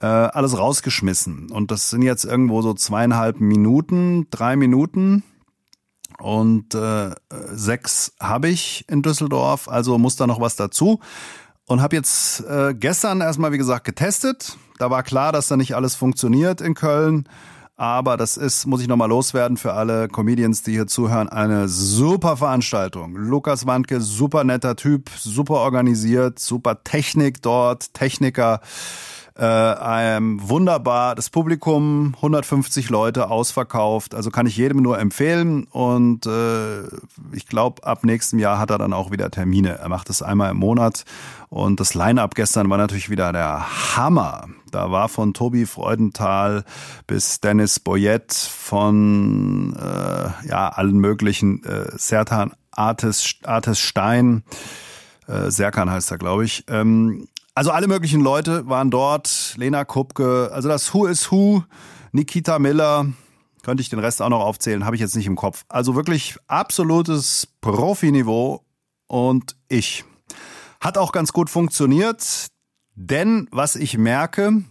äh, 0.00 0.06
alles 0.06 0.58
rausgeschmissen. 0.58 1.50
Und 1.50 1.70
das 1.70 1.90
sind 1.90 2.02
jetzt 2.02 2.24
irgendwo 2.24 2.62
so 2.62 2.74
zweieinhalb 2.74 3.40
Minuten, 3.40 4.26
drei 4.30 4.56
Minuten 4.56 5.22
und 6.18 6.74
äh, 6.74 7.10
sechs 7.52 8.12
habe 8.20 8.48
ich 8.48 8.84
in 8.88 9.02
Düsseldorf, 9.02 9.68
also 9.68 9.98
muss 9.98 10.16
da 10.16 10.26
noch 10.26 10.40
was 10.40 10.56
dazu. 10.56 11.00
Und 11.68 11.82
habe 11.82 11.96
jetzt 11.96 12.44
äh, 12.44 12.74
gestern 12.74 13.20
erstmal, 13.20 13.50
wie 13.50 13.58
gesagt, 13.58 13.84
getestet. 13.84 14.56
Da 14.78 14.90
war 14.90 15.02
klar, 15.02 15.32
dass 15.32 15.48
da 15.48 15.56
nicht 15.56 15.74
alles 15.74 15.96
funktioniert 15.96 16.60
in 16.60 16.74
Köln. 16.74 17.28
Aber 17.78 18.16
das 18.16 18.38
ist, 18.38 18.66
muss 18.66 18.80
ich 18.80 18.88
nochmal 18.88 19.10
loswerden 19.10 19.58
für 19.58 19.74
alle 19.74 20.08
Comedians, 20.08 20.62
die 20.62 20.72
hier 20.72 20.86
zuhören, 20.86 21.28
eine 21.28 21.68
super 21.68 22.38
Veranstaltung. 22.38 23.14
Lukas 23.16 23.66
Wandke, 23.66 24.00
super 24.00 24.44
netter 24.44 24.76
Typ, 24.76 25.10
super 25.18 25.56
organisiert, 25.56 26.38
super 26.38 26.82
Technik 26.84 27.42
dort, 27.42 27.92
Techniker. 27.92 28.60
Äh, 29.38 30.16
ähm, 30.16 30.40
wunderbar, 30.42 31.14
das 31.14 31.28
Publikum, 31.28 32.14
150 32.16 32.88
Leute 32.88 33.28
ausverkauft, 33.28 34.14
also 34.14 34.30
kann 34.30 34.46
ich 34.46 34.56
jedem 34.56 34.80
nur 34.80 34.98
empfehlen 34.98 35.64
und 35.64 36.24
äh, 36.24 36.84
ich 37.32 37.46
glaube, 37.46 37.84
ab 37.84 38.02
nächstem 38.02 38.38
Jahr 38.38 38.58
hat 38.58 38.70
er 38.70 38.78
dann 38.78 38.94
auch 38.94 39.10
wieder 39.10 39.30
Termine. 39.30 39.78
Er 39.78 39.90
macht 39.90 40.08
es 40.08 40.22
einmal 40.22 40.52
im 40.52 40.56
Monat 40.56 41.04
und 41.50 41.80
das 41.80 41.92
Line-up 41.92 42.34
gestern 42.34 42.70
war 42.70 42.78
natürlich 42.78 43.10
wieder 43.10 43.30
der 43.34 43.96
Hammer. 43.96 44.48
Da 44.70 44.90
war 44.90 45.10
von 45.10 45.34
Tobi 45.34 45.66
Freudenthal 45.66 46.64
bis 47.06 47.40
Dennis 47.40 47.78
Boyett 47.78 48.32
von 48.32 49.76
äh, 49.76 50.48
ja 50.48 50.68
allen 50.70 50.96
möglichen 50.96 51.62
äh, 51.64 51.90
Sertan 51.98 52.52
Artes, 52.70 53.36
Artes 53.44 53.80
Stein, 53.80 54.44
äh, 55.26 55.50
Serkan 55.50 55.90
heißt 55.90 56.10
er, 56.10 56.18
glaube 56.18 56.44
ich. 56.44 56.64
Ähm, 56.68 57.28
also 57.56 57.70
alle 57.70 57.88
möglichen 57.88 58.20
Leute 58.20 58.68
waren 58.68 58.90
dort. 58.90 59.54
Lena 59.56 59.84
Kupke, 59.84 60.50
also 60.52 60.68
das 60.68 60.92
Who 60.92 61.06
is 61.06 61.32
Who, 61.32 61.64
Nikita 62.12 62.58
Miller, 62.58 63.06
könnte 63.62 63.80
ich 63.80 63.88
den 63.88 63.98
Rest 63.98 64.20
auch 64.20 64.28
noch 64.28 64.40
aufzählen, 64.40 64.84
habe 64.84 64.94
ich 64.94 65.00
jetzt 65.00 65.16
nicht 65.16 65.26
im 65.26 65.36
Kopf. 65.36 65.64
Also 65.68 65.96
wirklich 65.96 66.36
absolutes 66.46 67.48
Profiniveau 67.62 68.62
und 69.06 69.56
ich. 69.68 70.04
Hat 70.80 70.98
auch 70.98 71.12
ganz 71.12 71.32
gut 71.32 71.48
funktioniert, 71.48 72.46
denn 72.94 73.48
was 73.50 73.74
ich 73.74 73.96
merke, 73.96 74.62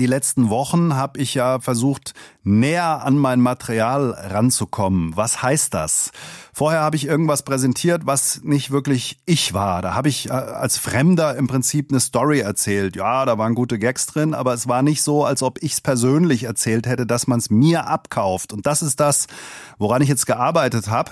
die 0.00 0.06
letzten 0.06 0.50
Wochen 0.50 0.94
habe 0.94 1.20
ich 1.20 1.34
ja 1.34 1.60
versucht, 1.60 2.14
näher 2.42 3.04
an 3.04 3.18
mein 3.18 3.40
Material 3.40 4.10
ranzukommen. 4.10 5.16
Was 5.16 5.42
heißt 5.42 5.72
das? 5.74 6.10
Vorher 6.52 6.80
habe 6.80 6.96
ich 6.96 7.06
irgendwas 7.06 7.42
präsentiert, 7.42 8.06
was 8.06 8.42
nicht 8.42 8.70
wirklich 8.70 9.18
ich 9.26 9.54
war. 9.54 9.82
Da 9.82 9.94
habe 9.94 10.08
ich 10.08 10.28
äh, 10.28 10.32
als 10.32 10.78
Fremder 10.78 11.36
im 11.36 11.46
Prinzip 11.46 11.90
eine 11.90 12.00
Story 12.00 12.40
erzählt. 12.40 12.96
Ja, 12.96 13.24
da 13.24 13.38
waren 13.38 13.54
gute 13.54 13.78
Gags 13.78 14.06
drin, 14.06 14.34
aber 14.34 14.54
es 14.54 14.68
war 14.68 14.82
nicht 14.82 15.02
so, 15.02 15.24
als 15.24 15.42
ob 15.42 15.62
ich 15.62 15.72
es 15.72 15.80
persönlich 15.80 16.44
erzählt 16.44 16.86
hätte, 16.86 17.06
dass 17.06 17.26
man 17.26 17.38
es 17.38 17.50
mir 17.50 17.86
abkauft. 17.86 18.52
Und 18.52 18.66
das 18.66 18.82
ist 18.82 19.00
das, 19.00 19.26
woran 19.78 20.02
ich 20.02 20.08
jetzt 20.08 20.26
gearbeitet 20.26 20.88
habe. 20.88 21.10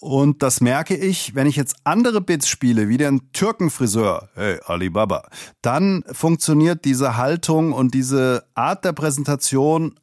Und 0.00 0.42
das 0.42 0.60
merke 0.60 0.94
ich, 0.94 1.34
wenn 1.34 1.46
ich 1.46 1.56
jetzt 1.56 1.76
andere 1.84 2.20
Bits 2.20 2.48
spiele, 2.48 2.88
wie 2.88 2.98
den 2.98 3.32
Türkenfriseur, 3.32 4.28
hey 4.34 4.58
Alibaba, 4.66 5.28
dann 5.62 6.04
funktioniert 6.12 6.84
diese 6.84 7.16
Haltung 7.16 7.72
und 7.72 7.94
diese 7.94 8.44
Art 8.54 8.84
der 8.84 8.92
Präsentation 8.92 9.94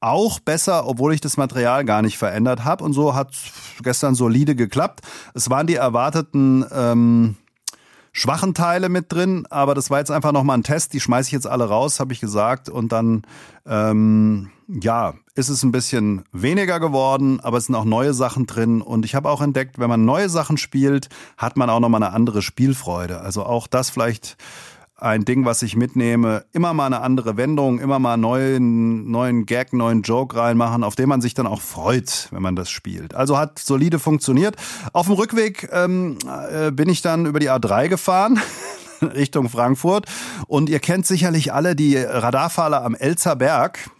auch 0.00 0.38
besser, 0.38 0.86
obwohl 0.86 1.14
ich 1.14 1.20
das 1.20 1.36
Material 1.36 1.84
gar 1.84 2.02
nicht 2.02 2.18
verändert 2.18 2.64
habe. 2.64 2.84
Und 2.84 2.92
so 2.92 3.14
hat 3.14 3.34
gestern 3.82 4.14
solide 4.14 4.54
geklappt. 4.54 5.00
Es 5.34 5.50
waren 5.50 5.66
die 5.66 5.74
erwarteten 5.74 6.64
ähm, 6.72 7.36
schwachen 8.18 8.52
Teile 8.52 8.88
mit 8.88 9.12
drin, 9.12 9.46
aber 9.48 9.74
das 9.74 9.90
war 9.90 10.00
jetzt 10.00 10.10
einfach 10.10 10.32
nochmal 10.32 10.58
ein 10.58 10.64
Test. 10.64 10.92
Die 10.92 11.00
schmeiße 11.00 11.28
ich 11.28 11.32
jetzt 11.32 11.46
alle 11.46 11.68
raus, 11.68 12.00
habe 12.00 12.12
ich 12.12 12.20
gesagt. 12.20 12.68
Und 12.68 12.90
dann, 12.90 13.22
ähm, 13.64 14.50
ja, 14.68 15.14
ist 15.36 15.48
es 15.48 15.62
ein 15.62 15.70
bisschen 15.70 16.24
weniger 16.32 16.80
geworden, 16.80 17.38
aber 17.40 17.58
es 17.58 17.66
sind 17.66 17.76
auch 17.76 17.84
neue 17.84 18.14
Sachen 18.14 18.46
drin. 18.46 18.82
Und 18.82 19.04
ich 19.04 19.14
habe 19.14 19.30
auch 19.30 19.40
entdeckt, 19.40 19.78
wenn 19.78 19.88
man 19.88 20.04
neue 20.04 20.28
Sachen 20.28 20.56
spielt, 20.56 21.08
hat 21.36 21.56
man 21.56 21.70
auch 21.70 21.78
nochmal 21.78 22.02
eine 22.02 22.12
andere 22.12 22.42
Spielfreude. 22.42 23.20
Also 23.20 23.44
auch 23.44 23.68
das 23.68 23.88
vielleicht 23.88 24.36
ein 24.98 25.24
Ding, 25.24 25.44
was 25.44 25.62
ich 25.62 25.76
mitnehme. 25.76 26.44
Immer 26.52 26.74
mal 26.74 26.86
eine 26.86 27.00
andere 27.00 27.36
Wendung, 27.36 27.78
immer 27.78 27.98
mal 27.98 28.16
neuen, 28.16 29.10
neuen 29.10 29.46
Gag, 29.46 29.72
neuen 29.72 30.02
Joke 30.02 30.36
reinmachen, 30.36 30.82
auf 30.82 30.96
den 30.96 31.08
man 31.08 31.20
sich 31.20 31.34
dann 31.34 31.46
auch 31.46 31.60
freut, 31.60 32.28
wenn 32.32 32.42
man 32.42 32.56
das 32.56 32.68
spielt. 32.68 33.14
Also 33.14 33.38
hat 33.38 33.58
solide 33.58 33.98
funktioniert. 33.98 34.56
Auf 34.92 35.06
dem 35.06 35.14
Rückweg 35.14 35.68
ähm, 35.72 36.18
äh, 36.50 36.72
bin 36.72 36.88
ich 36.88 37.00
dann 37.00 37.26
über 37.26 37.38
die 37.38 37.50
A3 37.50 37.88
gefahren. 37.88 38.40
Richtung 39.02 39.48
Frankfurt. 39.48 40.06
Und 40.48 40.68
ihr 40.68 40.80
kennt 40.80 41.06
sicherlich 41.06 41.52
alle 41.52 41.76
die 41.76 41.96
Radarfahrer 41.96 42.84
am 42.84 42.94
Elzer 42.94 43.36
Berg 43.36 43.90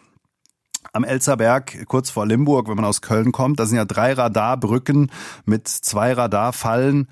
am 0.95 1.05
Elzerberg, 1.05 1.87
kurz 1.87 2.09
vor 2.09 2.26
Limburg, 2.26 2.67
wenn 2.67 2.76
man 2.76 2.87
aus 2.87 3.02
Köln 3.02 3.31
kommt. 3.31 3.61
Da 3.61 3.67
sind 3.67 3.76
ja 3.76 3.85
drei 3.85 4.14
Radarbrücken 4.14 5.12
mit 5.45 5.69
zwei 5.69 6.14
Radarfallen 6.14 7.09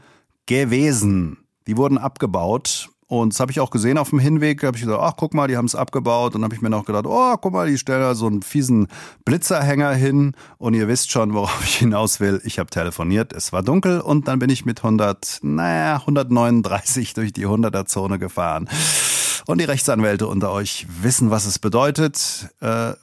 gewesen. 0.47 1.39
Die 1.67 1.77
wurden 1.77 1.99
abgebaut 1.99 2.89
und 3.09 3.33
das 3.33 3.41
habe 3.41 3.53
ich 3.53 3.61
auch 3.61 3.71
gesehen 3.71 3.99
auf 3.99 4.11
dem 4.11 4.19
Hinweg. 4.19 4.65
habe 4.65 4.77
ich 4.77 4.83
gesagt, 4.83 5.01
ach 5.01 5.13
guck 5.17 5.33
mal, 5.33 5.47
die 5.47 5.57
haben 5.57 5.67
es 5.67 5.77
abgebaut. 5.77 6.35
Und 6.35 6.43
habe 6.43 6.55
ich 6.55 6.61
mir 6.61 6.71
noch 6.71 6.85
gedacht, 6.85 7.07
oh 7.07 7.37
guck 7.41 7.53
mal, 7.53 7.69
die 7.69 7.79
stellen 7.79 8.01
da 8.01 8.17
so 8.17 8.27
einen 8.27 8.43
fiesen 8.43 8.89
Blitzerhänger 9.25 9.93
hin. 9.93 10.33
Und 10.59 10.75
ihr 10.75 10.89
wisst 10.89 11.13
schon, 11.13 11.33
worauf 11.33 11.63
ich 11.65 11.77
hinaus 11.77 12.19
will. 12.19 12.41
Ich 12.45 12.59
habe 12.59 12.69
telefoniert, 12.69 13.33
es 13.33 13.53
war 13.53 13.63
dunkel 13.63 14.01
und 14.01 14.27
dann 14.27 14.41
bin 14.41 14.51
ich 14.51 14.65
mit 14.65 14.81
100, 14.81 15.39
naja, 15.43 15.97
139 15.99 17.15
durch 17.15 17.33
die 17.33 17.47
100er 17.47 17.87
Zone 17.87 18.19
gefahren. 18.19 18.69
Und 19.47 19.61
die 19.61 19.65
Rechtsanwälte 19.65 20.27
unter 20.27 20.51
euch 20.51 20.87
wissen, 21.01 21.31
was 21.31 21.47
es 21.47 21.61
bedeutet. 21.61 22.49
Äh, 22.61 22.95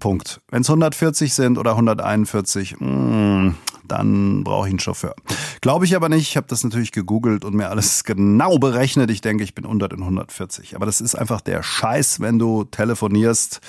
Punkt. 0.00 0.40
Wenn 0.50 0.62
es 0.62 0.68
140 0.68 1.32
sind 1.32 1.56
oder 1.56 1.72
141, 1.72 2.80
mh, 2.80 2.88
mm, 2.88 3.54
dann 3.92 4.42
brauche 4.42 4.66
ich 4.66 4.72
einen 4.72 4.80
Chauffeur. 4.80 5.14
Glaube 5.60 5.84
ich 5.84 5.94
aber 5.94 6.08
nicht. 6.08 6.28
Ich 6.28 6.36
habe 6.38 6.46
das 6.48 6.64
natürlich 6.64 6.92
gegoogelt 6.92 7.44
und 7.44 7.54
mir 7.54 7.68
alles 7.68 8.04
genau 8.04 8.58
berechnet. 8.58 9.10
Ich 9.10 9.20
denke, 9.20 9.44
ich 9.44 9.54
bin 9.54 9.64
100 9.64 9.92
in 9.92 10.00
140. 10.00 10.74
Aber 10.74 10.86
das 10.86 11.00
ist 11.00 11.14
einfach 11.14 11.42
der 11.42 11.62
Scheiß, 11.62 12.20
wenn 12.20 12.38
du 12.38 12.64
telefonierst. 12.64 13.60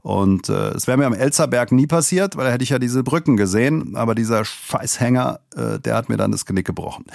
Und 0.00 0.50
äh, 0.50 0.68
es 0.72 0.86
wäre 0.86 0.98
mir 0.98 1.06
am 1.06 1.14
Elzerberg 1.14 1.72
nie 1.72 1.86
passiert, 1.86 2.36
weil 2.36 2.44
da 2.44 2.52
hätte 2.52 2.62
ich 2.62 2.68
ja 2.68 2.78
diese 2.78 3.02
Brücken 3.02 3.36
gesehen. 3.36 3.96
Aber 3.96 4.14
dieser 4.14 4.44
Scheißhänger, 4.44 5.40
äh, 5.56 5.80
der 5.80 5.96
hat 5.96 6.08
mir 6.08 6.16
dann 6.16 6.30
das 6.30 6.44
Genick 6.44 6.66
gebrochen. 6.66 7.06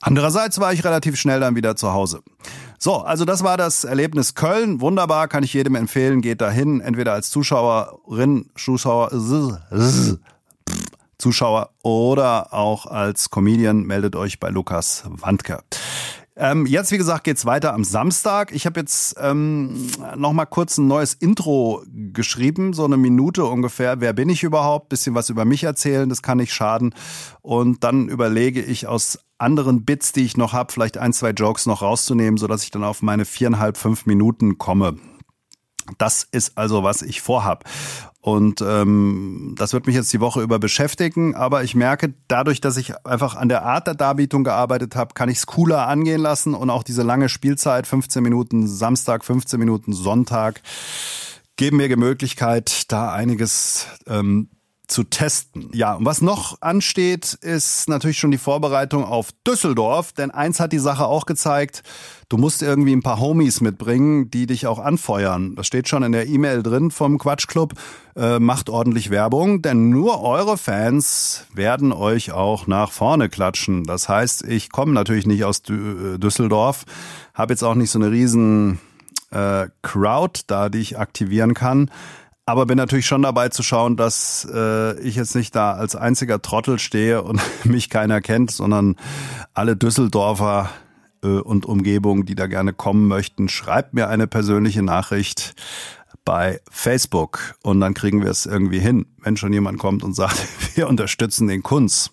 Andererseits 0.00 0.58
war 0.58 0.72
ich 0.72 0.82
relativ 0.82 1.16
schnell 1.16 1.40
dann 1.40 1.56
wieder 1.56 1.76
zu 1.76 1.92
Hause. 1.92 2.22
So, 2.78 2.96
also 2.96 3.24
das 3.24 3.44
war 3.44 3.58
das 3.58 3.84
Erlebnis 3.84 4.34
Köln. 4.34 4.80
Wunderbar, 4.80 5.28
kann 5.28 5.44
ich 5.44 5.52
jedem 5.52 5.74
empfehlen. 5.74 6.20
Geht 6.20 6.40
dahin, 6.40 6.80
entweder 6.80 7.12
als 7.12 7.30
Zuschauerin, 7.30 8.50
Zuschauer, 8.56 9.10
Zuschauer 11.18 11.70
oder 11.82 12.54
auch 12.54 12.86
als 12.86 13.30
Comedian 13.30 13.82
meldet 13.82 14.16
euch 14.16 14.38
bei 14.38 14.50
Lukas 14.50 15.04
Wandke. 15.06 15.62
Ähm, 16.40 16.66
jetzt, 16.66 16.92
wie 16.92 16.98
gesagt, 16.98 17.24
geht's 17.24 17.46
weiter 17.46 17.74
am 17.74 17.82
Samstag. 17.82 18.52
Ich 18.52 18.64
habe 18.64 18.78
jetzt 18.78 19.16
ähm, 19.20 19.88
noch 20.16 20.32
mal 20.32 20.46
kurz 20.46 20.78
ein 20.78 20.86
neues 20.86 21.14
Intro 21.14 21.82
geschrieben, 21.92 22.72
so 22.72 22.84
eine 22.84 22.96
Minute 22.96 23.44
ungefähr. 23.44 24.00
Wer 24.00 24.12
bin 24.12 24.28
ich 24.28 24.44
überhaupt? 24.44 24.88
Bisschen 24.88 25.16
was 25.16 25.30
über 25.30 25.44
mich 25.44 25.64
erzählen, 25.64 26.08
das 26.08 26.22
kann 26.22 26.38
nicht 26.38 26.54
schaden. 26.54 26.94
Und 27.42 27.82
dann 27.82 28.08
überlege 28.08 28.62
ich 28.62 28.86
aus 28.86 29.18
anderen 29.38 29.84
Bits, 29.84 30.12
die 30.12 30.24
ich 30.24 30.36
noch 30.36 30.52
habe, 30.52 30.72
vielleicht 30.72 30.96
ein, 30.96 31.12
zwei 31.12 31.30
Jokes 31.30 31.66
noch 31.66 31.82
rauszunehmen, 31.82 32.38
so 32.38 32.46
dass 32.46 32.62
ich 32.62 32.70
dann 32.70 32.84
auf 32.84 33.02
meine 33.02 33.24
viereinhalb, 33.24 33.76
fünf 33.76 34.06
Minuten 34.06 34.58
komme. 34.58 34.94
Das 35.96 36.22
ist 36.30 36.56
also, 36.56 36.84
was 36.84 37.02
ich 37.02 37.20
vorhab. 37.20 37.64
Und 38.28 38.60
ähm, 38.60 39.54
das 39.56 39.72
wird 39.72 39.86
mich 39.86 39.96
jetzt 39.96 40.12
die 40.12 40.20
Woche 40.20 40.42
über 40.42 40.58
beschäftigen. 40.58 41.34
Aber 41.34 41.64
ich 41.64 41.74
merke, 41.74 42.12
dadurch, 42.28 42.60
dass 42.60 42.76
ich 42.76 42.94
einfach 43.06 43.34
an 43.36 43.48
der 43.48 43.62
Art 43.62 43.86
der 43.86 43.94
Darbietung 43.94 44.44
gearbeitet 44.44 44.96
habe, 44.96 45.14
kann 45.14 45.30
ich 45.30 45.38
es 45.38 45.46
cooler 45.46 45.88
angehen 45.88 46.20
lassen. 46.20 46.52
Und 46.52 46.68
auch 46.68 46.82
diese 46.82 47.02
lange 47.02 47.30
Spielzeit, 47.30 47.86
15 47.86 48.22
Minuten 48.22 48.68
Samstag, 48.68 49.24
15 49.24 49.58
Minuten 49.58 49.94
Sonntag, 49.94 50.60
geben 51.56 51.78
mir 51.78 51.88
die 51.88 51.96
Möglichkeit, 51.96 52.92
da 52.92 53.12
einiges 53.12 53.86
ähm, 54.06 54.50
zu 54.88 55.04
testen. 55.04 55.70
Ja, 55.74 55.94
und 55.94 56.06
was 56.06 56.22
noch 56.22 56.60
ansteht, 56.62 57.34
ist 57.34 57.88
natürlich 57.88 58.18
schon 58.18 58.30
die 58.30 58.38
Vorbereitung 58.38 59.04
auf 59.04 59.28
Düsseldorf, 59.46 60.12
denn 60.12 60.30
eins 60.30 60.60
hat 60.60 60.72
die 60.72 60.78
Sache 60.78 61.04
auch 61.04 61.26
gezeigt, 61.26 61.82
du 62.30 62.38
musst 62.38 62.62
irgendwie 62.62 62.94
ein 62.94 63.02
paar 63.02 63.20
Homies 63.20 63.60
mitbringen, 63.60 64.30
die 64.30 64.46
dich 64.46 64.66
auch 64.66 64.78
anfeuern. 64.78 65.54
Das 65.56 65.66
steht 65.66 65.88
schon 65.88 66.02
in 66.02 66.12
der 66.12 66.26
E-Mail 66.26 66.62
drin 66.62 66.90
vom 66.90 67.18
Quatschclub. 67.18 67.74
Äh, 68.16 68.40
macht 68.40 68.70
ordentlich 68.70 69.10
Werbung, 69.10 69.62
denn 69.62 69.90
nur 69.90 70.22
eure 70.22 70.56
Fans 70.56 71.44
werden 71.52 71.92
euch 71.92 72.32
auch 72.32 72.66
nach 72.66 72.90
vorne 72.90 73.28
klatschen. 73.28 73.84
Das 73.84 74.08
heißt, 74.08 74.42
ich 74.44 74.72
komme 74.72 74.92
natürlich 74.92 75.26
nicht 75.26 75.44
aus 75.44 75.60
äh, 75.68 76.18
Düsseldorf, 76.18 76.84
habe 77.34 77.52
jetzt 77.52 77.62
auch 77.62 77.74
nicht 77.76 77.90
so 77.90 77.98
eine 77.98 78.10
riesen 78.10 78.80
äh, 79.30 79.68
Crowd 79.82 80.40
da, 80.46 80.68
die 80.68 80.78
ich 80.78 80.98
aktivieren 80.98 81.54
kann. 81.54 81.90
Aber 82.48 82.64
bin 82.64 82.78
natürlich 82.78 83.04
schon 83.04 83.20
dabei 83.20 83.50
zu 83.50 83.62
schauen, 83.62 83.98
dass 83.98 84.48
äh, 84.50 84.98
ich 85.00 85.16
jetzt 85.16 85.34
nicht 85.34 85.54
da 85.54 85.72
als 85.72 85.94
einziger 85.94 86.40
Trottel 86.40 86.78
stehe 86.78 87.20
und 87.22 87.42
mich 87.64 87.90
keiner 87.90 88.22
kennt, 88.22 88.50
sondern 88.50 88.96
alle 89.52 89.76
Düsseldorfer 89.76 90.70
äh, 91.22 91.26
und 91.26 91.66
Umgebung, 91.66 92.24
die 92.24 92.34
da 92.34 92.46
gerne 92.46 92.72
kommen 92.72 93.06
möchten, 93.06 93.50
schreibt 93.50 93.92
mir 93.92 94.08
eine 94.08 94.26
persönliche 94.26 94.82
Nachricht 94.82 95.56
bei 96.24 96.58
Facebook 96.70 97.54
und 97.62 97.80
dann 97.80 97.92
kriegen 97.92 98.22
wir 98.22 98.30
es 98.30 98.46
irgendwie 98.46 98.80
hin. 98.80 99.04
Wenn 99.18 99.36
schon 99.36 99.52
jemand 99.52 99.78
kommt 99.78 100.02
und 100.02 100.14
sagt, 100.14 100.42
wir 100.74 100.88
unterstützen 100.88 101.48
den 101.48 101.62
Kunst, 101.62 102.12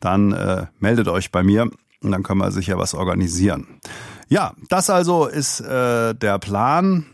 dann 0.00 0.32
äh, 0.32 0.64
meldet 0.78 1.08
euch 1.08 1.30
bei 1.30 1.42
mir 1.42 1.70
und 2.02 2.10
dann 2.10 2.22
können 2.22 2.40
wir 2.40 2.52
sicher 2.52 2.78
was 2.78 2.94
organisieren. 2.94 3.66
Ja, 4.30 4.54
das 4.70 4.88
also 4.88 5.26
ist 5.26 5.60
äh, 5.60 6.14
der 6.14 6.38
Plan. 6.38 7.04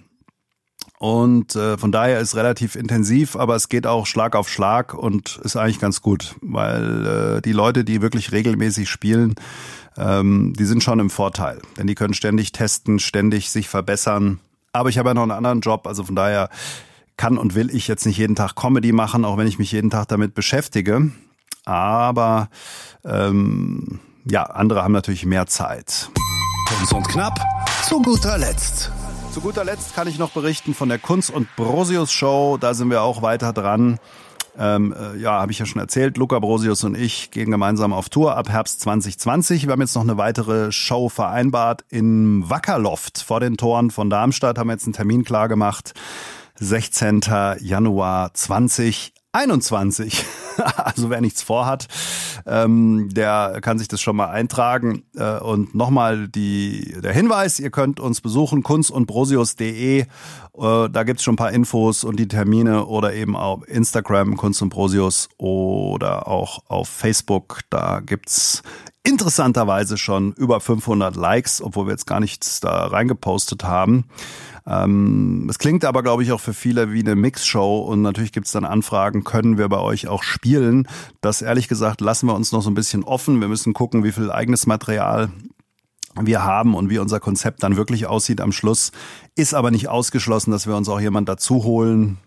Und 1.05 1.55
äh, 1.55 1.77
von 1.77 1.93
daher 1.93 2.19
ist 2.19 2.35
relativ 2.35 2.77
intensiv, 2.77 3.37
aber 3.37 3.57
es 3.57 3.69
geht 3.69 3.87
auch 3.87 4.07
Schlag 4.07 4.35
auf 4.35 4.49
Schlag 4.49 4.95
und 4.95 5.39
ist 5.45 5.55
eigentlich 5.55 5.79
ganz 5.79 6.01
gut, 6.01 6.35
weil 6.41 7.37
äh, 7.37 7.43
die 7.43 7.53
Leute, 7.53 7.85
die 7.85 8.01
wirklich 8.01 8.33
regelmäßig 8.33 8.89
spielen, 8.89 9.35
ähm, 9.99 10.55
die 10.59 10.65
sind 10.65 10.83
schon 10.83 11.01
im 11.01 11.11
Vorteil. 11.11 11.61
Denn 11.77 11.87
die 11.87 11.95
können 11.95 12.15
ständig 12.15 12.53
testen, 12.53 12.99
ständig 12.99 13.51
sich 13.51 13.69
verbessern. 13.69 14.41
Aber 14.73 14.89
ich 14.89 14.97
habe 14.97 15.11
ja 15.11 15.15
noch 15.15 15.25
einen 15.25 15.33
anderen 15.33 15.61
Job, 15.61 15.87
also 15.87 16.05
von 16.05 16.17
daher 16.17 16.49
kann 17.19 17.37
und 17.37 17.55
will 17.55 17.69
ich 17.69 17.87
jetzt 17.87 18.07
nicht 18.07 18.17
jeden 18.17 18.35
Tag 18.35 18.55
Comedy 18.55 18.93
machen, 18.93 19.27
auch 19.27 19.37
wenn 19.37 19.47
ich 19.47 19.59
mich 19.59 19.73
jeden 19.73 19.91
Tag 19.91 20.09
damit 20.09 20.33
beschäftige. 20.33 21.11
Aber 21.67 22.49
ähm, 23.05 24.01
ja, 24.25 24.45
andere 24.45 24.83
haben 24.83 24.93
natürlich 24.93 25.27
mehr 25.27 25.45
Zeit. 25.49 26.09
Kunst 26.67 26.95
und 26.95 27.07
knapp 27.07 27.39
zu 27.83 28.01
guter 28.01 28.39
Letzt. 28.39 28.91
Zu 29.35 29.41
guter 29.41 29.65
Letzt 29.65 29.97
kann 29.97 30.07
ich 30.07 30.17
noch 30.17 30.31
berichten 30.31 30.75
von 30.75 30.89
der 30.89 31.01
Kunst 31.01 31.29
und 31.29 31.49
Brosius 31.57 32.13
Show. 32.13 32.57
Da 32.57 32.73
sind 32.73 32.89
wir 32.89 33.03
auch 33.03 33.21
weiter 33.21 33.53
dran. 33.53 33.99
Ähm, 34.57 34.95
äh, 34.97 35.19
ja, 35.19 35.41
habe 35.41 35.51
ich 35.51 35.59
ja 35.59 35.67
schon 35.67 35.81
erzählt. 35.81 36.17
Luca 36.19 36.39
Brosius 36.39 36.85
und 36.85 36.97
ich 36.97 37.33
gehen 37.33 37.51
gemeinsam 37.51 37.93
auf 37.93 38.09
Tour 38.09 38.37
ab 38.37 38.49
Herbst 38.49 38.81
2020. 38.83 39.67
Wir 39.67 39.73
haben 39.73 39.81
jetzt 39.81 39.97
noch 39.97 40.03
eine 40.03 40.19
weitere 40.19 40.71
Show 40.71 41.09
vereinbart 41.09 41.85
in 41.89 42.49
Wackerloft 42.49 43.23
vor 43.23 43.41
den 43.41 43.57
Toren 43.57 43.91
von 43.91 44.09
Darmstadt. 44.09 44.57
Haben 44.57 44.71
jetzt 44.71 44.85
einen 44.85 44.93
Termin 44.93 45.25
klar 45.25 45.49
gemacht. 45.49 45.95
16. 46.61 47.23
Januar 47.59 48.35
2021. 48.35 50.25
also 50.77 51.11
wer 51.11 51.21
nichts 51.21 51.43
vorhat, 51.43 51.89
ähm, 52.47 53.09
der 53.13 53.59
kann 53.61 53.79
sich 53.79 53.89
das 53.89 54.01
schon 54.01 54.17
mal 54.17 54.29
eintragen. 54.29 55.05
Äh, 55.17 55.39
und 55.39 55.75
nochmal 55.75 56.29
der 56.29 57.13
Hinweis, 57.13 57.61
ihr 57.61 57.71
könnt 57.71 58.01
uns 58.01 58.21
besuchen, 58.21 58.63
kunst 58.63 58.91
und 58.91 59.07
brosius.de. 59.07 60.01
Äh, 60.01 60.07
da 60.55 61.03
gibt's 61.03 61.23
schon 61.23 61.35
ein 61.35 61.39
paar 61.39 61.53
Infos 61.53 62.05
und 62.05 62.19
die 62.19 62.29
Termine 62.29 62.87
oder 62.87 63.15
eben 63.15 63.37
auf 63.37 63.67
Instagram 63.69 64.37
Kunst 64.37 64.63
und 64.63 64.69
Brosius 64.71 65.29
oder 65.37 66.29
auch 66.29 66.61
auf 66.69 66.89
Facebook. 66.89 67.61
Da 67.71 68.01
gibt's 68.01 68.63
interessanterweise 69.05 69.99
schon 69.99 70.33
über 70.33 70.61
500 70.61 71.15
Likes, 71.15 71.61
obwohl 71.61 71.87
wir 71.87 71.93
jetzt 71.93 72.07
gar 72.07 72.21
nichts 72.21 72.61
da 72.61 72.87
reingepostet 72.87 73.65
haben. 73.65 74.07
Ähm, 74.67 75.47
es 75.51 75.59
klingt 75.59 75.85
aber, 75.85 76.03
glaube 76.03 76.23
ich, 76.23 76.33
auch 76.33 76.41
für 76.41 76.55
viele 76.55 76.93
wie 76.93 77.01
eine 77.01 77.15
Mixshow 77.15 77.81
und 77.81 78.03
natürlich 78.03 78.33
gibt 78.33 78.47
es 78.47 78.53
dann 78.53 78.65
Anfragen, 78.65 79.25
können 79.25 79.59
wir 79.59 79.69
bei 79.69 79.79
euch 79.79 80.09
auch 80.09 80.23
spielen? 80.23 80.89
Das 81.21 81.43
ehrlich 81.43 81.69
gesagt 81.69 82.01
lassen 82.01 82.27
wir 82.27 82.35
uns 82.35 82.53
noch 82.53 82.63
so 82.63 82.71
ein 82.71 82.75
bisschen 82.75 83.05
offen. 83.05 83.41
Wir 83.41 83.49
müssen 83.49 83.75
gucken, 83.75 84.05
wie 84.05 84.13
viel 84.13 84.31
eigenes 84.31 84.67
Material 84.67 85.31
wir 86.21 86.45
haben 86.45 86.75
und 86.75 86.91
wie 86.91 86.99
unser 86.99 87.21
Konzept 87.21 87.63
dann 87.63 87.77
wirklich 87.77 88.07
aussieht 88.07 88.41
am 88.41 88.53
Schluss. 88.53 88.93
Ist 89.35 89.55
aber 89.55 89.71
nicht 89.71 89.89
ausgeschlossen, 89.89 90.51
dass 90.51 90.67
wir 90.67 90.77
uns 90.77 90.89
auch 90.89 91.01
jemand 91.01 91.29
dazu 91.29 91.65
holen. 91.65 92.19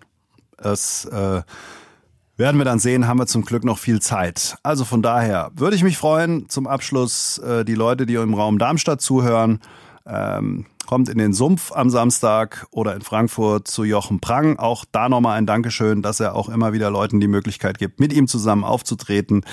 Es 0.58 1.06
äh, 1.06 1.42
werden 2.36 2.58
wir 2.58 2.66
dann 2.66 2.80
sehen, 2.80 3.08
haben 3.08 3.20
wir 3.20 3.28
zum 3.28 3.46
Glück 3.46 3.64
noch 3.64 3.80
viel 3.80 4.00
Zeit. 4.02 4.58
Also 4.62 4.86
von 4.86 5.02
daher 5.02 5.52
würde 5.56 5.76
ich 5.76 5.84
mich 5.84 5.98
freuen, 5.98 6.50
zum 6.50 6.68
Abschluss 6.68 7.40
äh, 7.40 7.66
die 7.66 7.76
Leute, 7.76 8.06
die 8.06 8.16
im 8.16 8.34
Raum 8.34 8.60
Darmstadt 8.60 9.02
zuhören, 9.02 9.60
ähm, 10.08 10.66
kommt 10.88 11.10
in 11.10 11.18
den 11.18 11.34
Sumpf 11.34 11.72
am 11.72 11.90
Samstag 11.90 12.66
oder 12.72 12.96
in 12.96 13.02
Frankfurt 13.02 13.68
zu 13.68 13.84
Jochen 13.84 14.20
Prang. 14.20 14.58
Auch 14.58 14.86
da 14.92 15.10
nochmal 15.10 15.38
ein 15.38 15.46
Dankeschön, 15.46 16.02
dass 16.02 16.20
er 16.20 16.34
auch 16.34 16.50
immer 16.50 16.74
wieder 16.74 16.90
Leuten 16.90 17.20
die 17.20 17.28
Möglichkeit 17.28 17.78
gibt, 17.78 18.00
mit 18.00 18.14
ihm 18.14 18.28
zusammen 18.28 18.64
aufzutreten. 18.64 19.44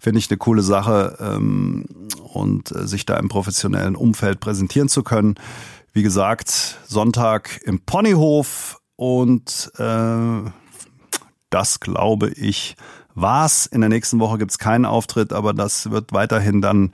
Finde 0.00 0.20
ich 0.20 0.30
eine 0.30 0.38
coole 0.38 0.62
Sache 0.62 1.18
ähm, 1.20 1.84
und 2.32 2.70
äh, 2.72 2.86
sich 2.86 3.04
da 3.04 3.16
im 3.18 3.28
professionellen 3.28 3.96
Umfeld 3.96 4.40
präsentieren 4.40 4.88
zu 4.88 5.02
können. 5.02 5.34
Wie 5.92 6.02
gesagt, 6.02 6.78
Sonntag 6.86 7.60
im 7.64 7.80
Ponyhof 7.80 8.80
und 8.96 9.72
äh, 9.76 10.50
das 11.50 11.80
glaube 11.80 12.30
ich 12.30 12.76
war's. 13.14 13.66
In 13.66 13.80
der 13.80 13.90
nächsten 13.90 14.20
Woche 14.20 14.38
gibt's 14.38 14.58
keinen 14.58 14.84
Auftritt, 14.84 15.32
aber 15.32 15.52
das 15.52 15.90
wird 15.90 16.12
weiterhin 16.12 16.60
dann 16.60 16.92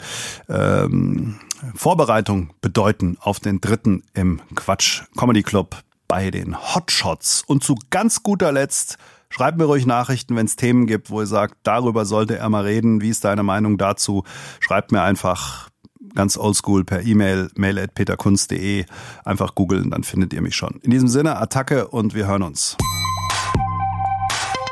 ähm, 0.49 1.37
Vorbereitung 1.75 2.51
bedeuten 2.61 3.17
auf 3.21 3.41
den 3.41 3.61
dritten 3.61 4.03
im 4.15 4.41
Quatsch 4.55 5.03
Comedy 5.17 5.43
Club 5.43 5.83
bei 6.09 6.31
den 6.31 6.57
Hotshots. 6.75 7.45
Und 7.47 7.65
zu 7.65 7.77
ganz 7.91 8.23
guter 8.23 8.53
Letzt 8.53 8.99
Schreibt 9.33 9.59
mir 9.59 9.65
ruhig 9.65 9.87
Nachrichten, 9.87 10.35
wenn 10.35 10.47
es 10.47 10.57
Themen 10.57 10.89
gibt, 10.89 11.09
wo 11.09 11.21
ihr 11.21 11.27
sagt, 11.27 11.55
darüber 11.63 12.05
sollte 12.05 12.37
er 12.37 12.49
mal 12.49 12.65
reden. 12.65 13.01
Wie 13.01 13.11
ist 13.11 13.25
deine 13.25 13.45
Meinung 13.45 13.79
dazu? 13.79 14.25
Schreibt 14.59 14.91
mir 14.91 15.03
einfach 15.03 15.71
ganz 16.17 16.37
oldschool 16.37 16.85
per 16.85 17.03
E-Mail, 17.03 17.49
mail 17.55 17.79
at 17.79 17.95
peterkunst.de. 17.95 18.87
Einfach 19.25 19.55
googeln, 19.55 19.91
dann 19.91 20.03
findet 20.03 20.33
ihr 20.33 20.43
mich 20.43 20.57
schon. 20.57 20.81
In 20.83 20.91
diesem 20.91 21.09
Sinne, 21.09 21.37
Attacke 21.37 21.87
und 21.87 22.13
wir 22.15 22.27
hören 22.27 22.43
uns. 22.43 22.77